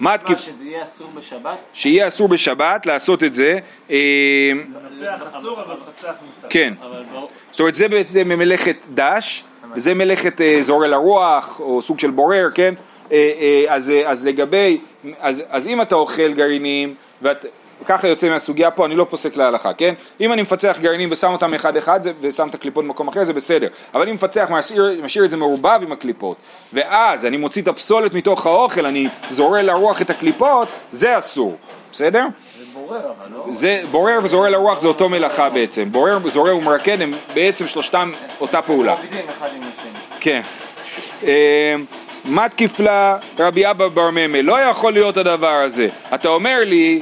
מה 0.00 0.14
התקיף? 0.14 0.38
שזה 0.38 0.64
יהיה 0.64 0.82
אסור 0.82 1.10
בשבת? 1.14 1.58
שיהיה 1.74 2.08
אסור 2.08 2.28
בשבת 2.28 2.86
לעשות 2.86 3.24
את 3.24 3.34
זה, 3.34 3.58
אה, 3.90 3.96
אסור 5.28 5.60
אבל 5.60 5.74
חצח 5.86 6.06
מותר. 6.06 6.48
כן. 6.50 6.74
זאת 7.50 7.60
אומרת 7.60 7.74
זה 7.74 7.88
בעצם 7.88 8.28
ממלאכת 8.28 8.86
דש, 8.94 9.44
וזה 9.74 9.94
מלאכת 9.94 10.40
אה, 10.40 10.58
זורע 10.62 10.86
לרוח, 10.86 11.60
או 11.60 11.82
סוג 11.82 12.00
של 12.00 12.10
בורר, 12.10 12.48
כן? 12.54 12.74
אה, 13.12 13.64
אז, 13.68 13.92
אז 14.04 14.26
לגבי, 14.26 14.80
אז, 15.20 15.42
אז 15.48 15.66
אם 15.66 15.82
אתה 15.82 15.94
אוכל 15.94 16.32
גרעינים, 16.32 16.94
ואת, 17.22 17.46
ככה 17.84 18.08
יוצא 18.08 18.28
מהסוגיה 18.28 18.70
פה, 18.70 18.86
אני 18.86 18.94
לא 18.96 19.06
פוסק 19.10 19.36
להלכה, 19.36 19.72
כן? 19.72 19.94
אם 20.20 20.32
אני 20.32 20.42
מפצח 20.42 20.76
גרעינים 20.80 21.08
ושם 21.12 21.32
אותם 21.32 21.54
אחד 21.54 21.76
אחד 21.76 22.02
זה- 22.02 22.12
ושם 22.20 22.48
את 22.48 22.54
הקליפות 22.54 22.84
במקום 22.84 23.08
אחר 23.08 23.24
זה 23.24 23.32
בסדר, 23.32 23.68
אבל 23.94 24.08
אם 24.08 24.14
מפצח, 24.14 24.46
משאיר, 24.50 25.00
משאיר 25.04 25.24
את 25.24 25.30
זה 25.30 25.36
מעורבב 25.36 25.80
עם 25.82 25.92
הקליפות, 25.92 26.36
ואז 26.72 27.26
אני 27.26 27.36
מוציא 27.36 27.62
את 27.62 27.68
הפסולת 27.68 28.14
מתוך 28.14 28.46
האוכל, 28.46 28.86
אני 28.86 29.08
זורע 29.28 29.62
לרוח 29.62 30.02
את 30.02 30.10
הקליפות, 30.10 30.68
זה 30.90 31.18
אסור, 31.18 31.56
בסדר? 31.92 32.24
זה 32.58 32.64
בורר 32.74 32.98
אבל 32.98 33.34
לא... 33.36 33.44
זה 33.52 33.82
בורר 33.90 34.18
וזורע 34.22 34.48
לרוח 34.48 34.80
זה 34.80 34.88
אותו 34.88 35.08
מלאכה 35.08 35.48
בעצם, 35.50 35.92
בורר, 35.92 36.18
זורע 36.28 36.54
ומרקד 36.54 37.02
הם 37.02 37.12
בעצם 37.34 37.66
שלושתם 37.68 38.12
אותה 38.40 38.62
פעולה. 38.62 38.96
כן. 40.20 40.42
מה 42.24 42.48
תקיף 42.48 42.80
לה 42.80 43.16
רבי 43.38 43.70
אבא 43.70 43.88
בר 43.88 44.10
ממל? 44.10 44.40
לא 44.40 44.60
יכול 44.60 44.92
להיות 44.92 45.16
הדבר 45.16 45.62
הזה. 45.66 45.88
אתה 46.14 46.28
אומר 46.28 46.60
לי 46.66 47.00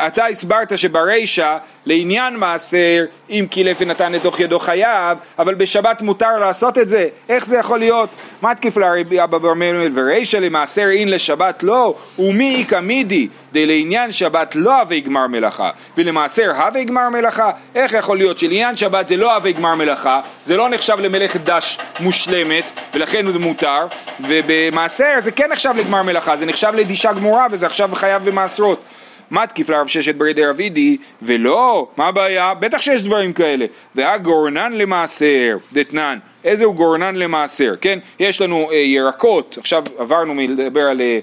שאתה 0.00 0.26
הסברת 0.26 0.78
שברישא 0.78 1.56
לעניין 1.86 2.36
מעשר 2.36 3.04
אם 3.30 3.46
קילף 3.50 3.76
ונתן 3.80 4.12
לתוך 4.12 4.40
ידו 4.40 4.58
חייב, 4.58 5.18
אבל 5.38 5.54
בשבת 5.54 6.02
מותר 6.02 6.38
לעשות 6.38 6.78
את 6.78 6.88
זה. 6.88 7.08
איך 7.28 7.46
זה 7.46 7.58
יכול 7.58 7.78
להיות? 7.78 8.08
מה 8.42 8.54
תקיף 8.54 8.76
לה 8.76 8.92
רבי 9.00 9.22
אבא 9.24 9.38
בר 9.38 9.54
ממל 9.54 9.90
ורישא 9.94 10.36
למעשר 10.36 10.88
אין 10.90 11.08
לשבת 11.10 11.62
לא? 11.62 11.94
ומי 12.18 12.56
איכא 12.58 12.80
מידי 12.80 13.28
דלעניין 13.52 14.12
שבת 14.12 14.54
לא 14.56 14.80
הווה 14.80 15.00
גמר 15.00 15.26
מלאכה 15.26 15.70
ולמעשר 15.96 16.50
הווה 16.50 16.84
גמר 16.84 17.08
מלאכה? 17.08 17.50
איך 17.74 17.92
יכול 17.92 18.16
להיות 18.16 18.38
שלעניין 18.38 18.76
שבת 18.76 19.08
זה 19.08 19.16
לא 19.16 19.34
הווה 19.34 19.52
גמר 19.52 19.74
מלאכה, 19.74 20.20
זה 20.42 20.56
לא 20.56 20.68
נחשב 20.68 20.96
למלאכת 21.00 21.40
דש 21.40 21.78
מושלמת 22.00 22.70
ולכן 22.94 23.26
הוא 23.26 23.40
מותר 23.40 23.86
ובמעשר 24.20 25.14
זה 25.18 25.30
כן 25.32 25.52
נחשב 25.52 25.74
לגמר 25.76 26.02
מלאכה, 26.02 26.36
זה 26.36 26.46
נחשב 26.46 26.72
לדישה 26.74 27.12
גמורה 27.12 27.46
וזה 27.50 27.66
עכשיו 27.66 27.90
חייב 27.94 28.24
במעשרות 28.24 28.82
מה 29.30 29.46
תקיף 29.46 29.70
לרב 29.70 29.86
ששת 29.86 30.14
ברידי 30.14 30.46
רבידי? 30.46 30.96
ולא, 31.22 31.88
מה 31.96 32.06
הבעיה? 32.06 32.54
בטח 32.54 32.80
שיש 32.80 33.02
דברים 33.02 33.32
כאלה. 33.32 33.66
והגורנן 33.94 34.72
למעשר, 34.72 35.56
דתנן. 35.72 36.18
איזה 36.44 36.64
הוא 36.64 36.74
גורנן 36.74 37.16
למעשר, 37.16 37.74
כן? 37.80 37.98
יש 38.18 38.40
לנו 38.40 38.70
אה, 38.70 38.76
ירקות, 38.76 39.58
עכשיו 39.60 39.84
עברנו 39.98 40.34
מלדבר 40.34 40.80
על, 40.80 41.00
אה, 41.00 41.18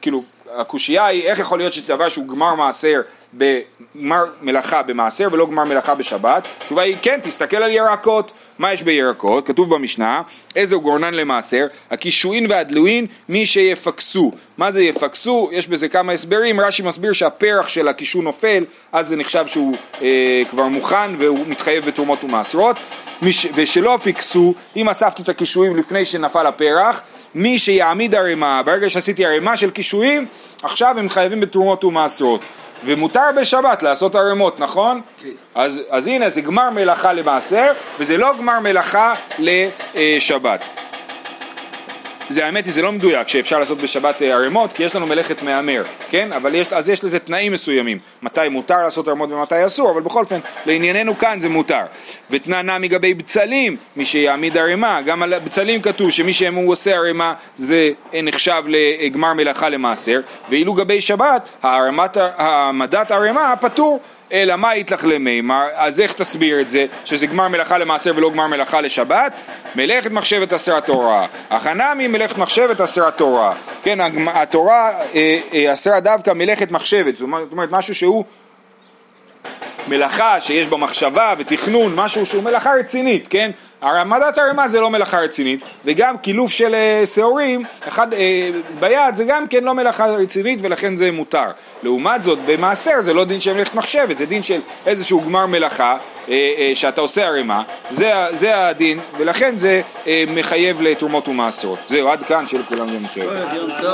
כאילו, 0.00 0.22
הקושייה 0.56 1.06
היא 1.06 1.22
איך 1.22 1.38
יכול 1.38 1.58
להיות 1.58 1.72
שזה 1.72 1.88
דבר 1.88 2.08
שהוא 2.08 2.28
גמר 2.28 2.54
מעשר 2.54 3.00
בגמר 3.36 4.24
מלאכה 4.42 4.82
במעשר 4.82 5.28
ולא 5.32 5.46
גמר 5.46 5.64
מלאכה 5.64 5.94
בשבת? 5.94 6.42
התשובה 6.60 6.82
היא 6.82 6.96
כן, 7.02 7.20
תסתכל 7.22 7.56
על 7.56 7.70
ירקות. 7.70 8.32
מה 8.58 8.72
יש 8.72 8.82
בירקות? 8.82 9.46
כתוב 9.46 9.74
במשנה, 9.74 10.22
איזה 10.56 10.74
הוא 10.74 10.82
גורנן 10.82 11.14
למעשר? 11.14 11.66
הקישואין 11.90 12.46
והדלוין 12.50 13.06
מי 13.28 13.46
שיפקסו. 13.46 14.32
מה 14.58 14.70
זה 14.70 14.82
יפקסו? 14.82 15.50
יש 15.52 15.68
בזה 15.68 15.88
כמה 15.88 16.12
הסברים, 16.12 16.60
רש"י 16.60 16.82
מסביר 16.82 17.12
שהפרח 17.12 17.68
של 17.68 17.88
הקישו 17.88 18.22
נופל, 18.22 18.64
אז 18.92 19.08
זה 19.08 19.16
נחשב 19.16 19.46
שהוא 19.46 19.76
אה, 20.02 20.42
כבר 20.50 20.68
מוכן 20.68 21.10
והוא 21.18 21.46
מתחייב 21.46 21.86
בתרומות 21.86 22.24
ומעשרות. 22.24 22.76
מש, 23.22 23.46
ושלא 23.54 23.98
פיקסו, 24.02 24.54
אם 24.76 24.88
אספתי 24.88 25.22
את 25.22 25.28
הקישואים 25.28 25.76
לפני 25.76 26.04
שנפל 26.04 26.46
הפרח, 26.46 27.02
מי 27.34 27.58
שיעמיד 27.58 28.14
ערימה, 28.14 28.62
ברגע 28.62 28.90
שעשיתי 28.90 29.24
ערימה 29.24 29.56
של 29.56 29.70
קישואים, 29.70 30.26
עכשיו 30.62 30.98
הם 30.98 31.08
חייבים 31.08 31.40
בתרומות 31.40 31.84
ומעשרות. 31.84 32.40
ומותר 32.84 33.26
בשבת 33.40 33.82
לעשות 33.82 34.14
ערימות, 34.14 34.60
נכון? 34.60 35.00
כן. 35.22 35.28
אז, 35.54 35.82
אז 35.90 36.06
הנה 36.06 36.30
זה 36.30 36.40
גמר 36.40 36.70
מלאכה 36.70 37.12
למעשר, 37.12 37.72
וזה 37.98 38.16
לא 38.16 38.32
גמר 38.38 38.60
מלאכה 38.60 39.14
לשבת. 39.38 40.60
זה 42.28 42.46
האמת 42.46 42.64
היא 42.64 42.72
זה 42.72 42.82
לא 42.82 42.92
מדויק 42.92 43.28
שאפשר 43.28 43.58
לעשות 43.58 43.78
בשבת 43.78 44.22
אה, 44.22 44.34
ערימות 44.34 44.72
כי 44.72 44.82
יש 44.82 44.96
לנו 44.96 45.06
מלאכת 45.06 45.42
מהמר, 45.42 45.82
כן? 46.10 46.32
אבל 46.32 46.54
יש, 46.54 46.72
אז 46.72 46.88
יש 46.88 47.04
לזה 47.04 47.18
תנאים 47.18 47.52
מסוימים. 47.52 47.98
מתי 48.22 48.48
מותר 48.50 48.82
לעשות 48.82 49.08
ערימות 49.08 49.30
ומתי 49.30 49.66
אסור 49.66 49.90
אבל 49.90 50.00
בכל 50.00 50.20
אופן 50.20 50.40
לענייננו 50.66 51.18
כאן 51.18 51.40
זה 51.40 51.48
מותר. 51.48 51.82
ותנא 52.30 52.62
נמי 52.62 52.88
גבי 52.88 53.14
בצלים 53.14 53.76
מי 53.96 54.04
שיעמיד 54.04 54.58
ערימה 54.58 55.02
גם 55.02 55.22
על 55.22 55.38
בצלים 55.38 55.82
כתוב 55.82 56.10
שמי 56.10 56.32
שהוא 56.32 56.72
עושה 56.72 56.96
ערימה 56.96 57.34
זה 57.56 57.90
אה, 58.14 58.22
נחשב 58.22 58.64
לגמר 58.66 59.32
מלאכה 59.32 59.68
למעשר. 59.68 60.20
ואילו 60.48 60.74
גבי 60.74 61.00
שבת 61.00 61.48
העמדת 61.62 63.10
ערימה 63.10 63.54
פטור 63.60 64.00
אלא 64.34 64.56
מה 64.56 64.76
יתלך 64.76 65.04
למימר, 65.04 65.64
אז 65.74 66.00
איך 66.00 66.12
תסביר 66.12 66.60
את 66.60 66.68
זה, 66.68 66.86
שזה 67.04 67.26
גמר 67.26 67.48
מלאכה 67.48 67.78
למעשר 67.78 68.12
ולא 68.16 68.30
גמר 68.30 68.46
מלאכה 68.46 68.80
לשבת? 68.80 69.32
מלאכת 69.74 70.10
מחשבת 70.10 70.52
עשרה 70.52 70.80
תורה, 70.80 71.26
הכנה 71.50 71.92
ממלאכת 71.96 72.38
מחשבת 72.38 72.80
עשרה 72.80 73.10
תורה, 73.10 73.54
כן, 73.82 73.98
התורה 74.34 74.90
אה, 75.14 75.40
אה, 75.54 75.72
עשרה 75.72 76.00
דווקא 76.00 76.30
מלאכת 76.30 76.70
מחשבת, 76.70 77.16
זאת 77.16 77.28
אומרת 77.52 77.70
משהו 77.70 77.94
שהוא 77.94 78.24
מלאכה 79.88 80.40
שיש 80.40 80.66
בה 80.66 80.76
מחשבה 80.76 81.34
ותכנון, 81.38 81.94
משהו 81.94 82.26
שהוא 82.26 82.42
מלאכה 82.42 82.70
רצינית, 82.80 83.28
כן? 83.28 83.50
העמדת 83.82 84.38
ערימה 84.38 84.68
זה 84.68 84.80
לא 84.80 84.90
מלאכה 84.90 85.20
רצינית, 85.20 85.60
וגם 85.84 86.18
קילוף 86.18 86.50
של 86.50 86.74
אה, 86.74 87.06
שעורים 87.06 87.64
אחד 87.88 88.14
אה, 88.14 88.50
ביד 88.80 89.14
זה 89.14 89.24
גם 89.24 89.46
כן 89.46 89.64
לא 89.64 89.74
מלאכה 89.74 90.06
רצינית 90.06 90.58
ולכן 90.62 90.96
זה 90.96 91.10
מותר. 91.10 91.50
לעומת 91.82 92.22
זאת, 92.22 92.38
במעשר 92.46 93.00
זה 93.00 93.14
לא 93.14 93.24
דין 93.24 93.40
של 93.40 93.52
מלאכת 93.52 93.74
מחשבת, 93.74 94.18
זה 94.18 94.26
דין 94.26 94.42
של 94.42 94.60
איזשהו 94.86 95.20
גמר 95.20 95.46
מלאכה 95.46 95.96
אה, 96.28 96.54
אה, 96.58 96.70
שאתה 96.74 97.00
עושה 97.00 97.26
ערימה, 97.26 97.62
זה, 97.90 98.12
זה 98.32 98.66
הדין, 98.66 99.00
ולכן 99.18 99.58
זה 99.58 99.82
אה, 100.06 100.24
מחייב 100.28 100.82
לתרומות 100.82 101.28
ומעשרות. 101.28 101.78
זהו, 101.86 102.08
עד 102.08 102.22
כאן, 102.22 102.46
שיהיה 102.46 102.62
לכולם 102.62 102.88
יום 102.88 103.02
טוב. 103.14 103.90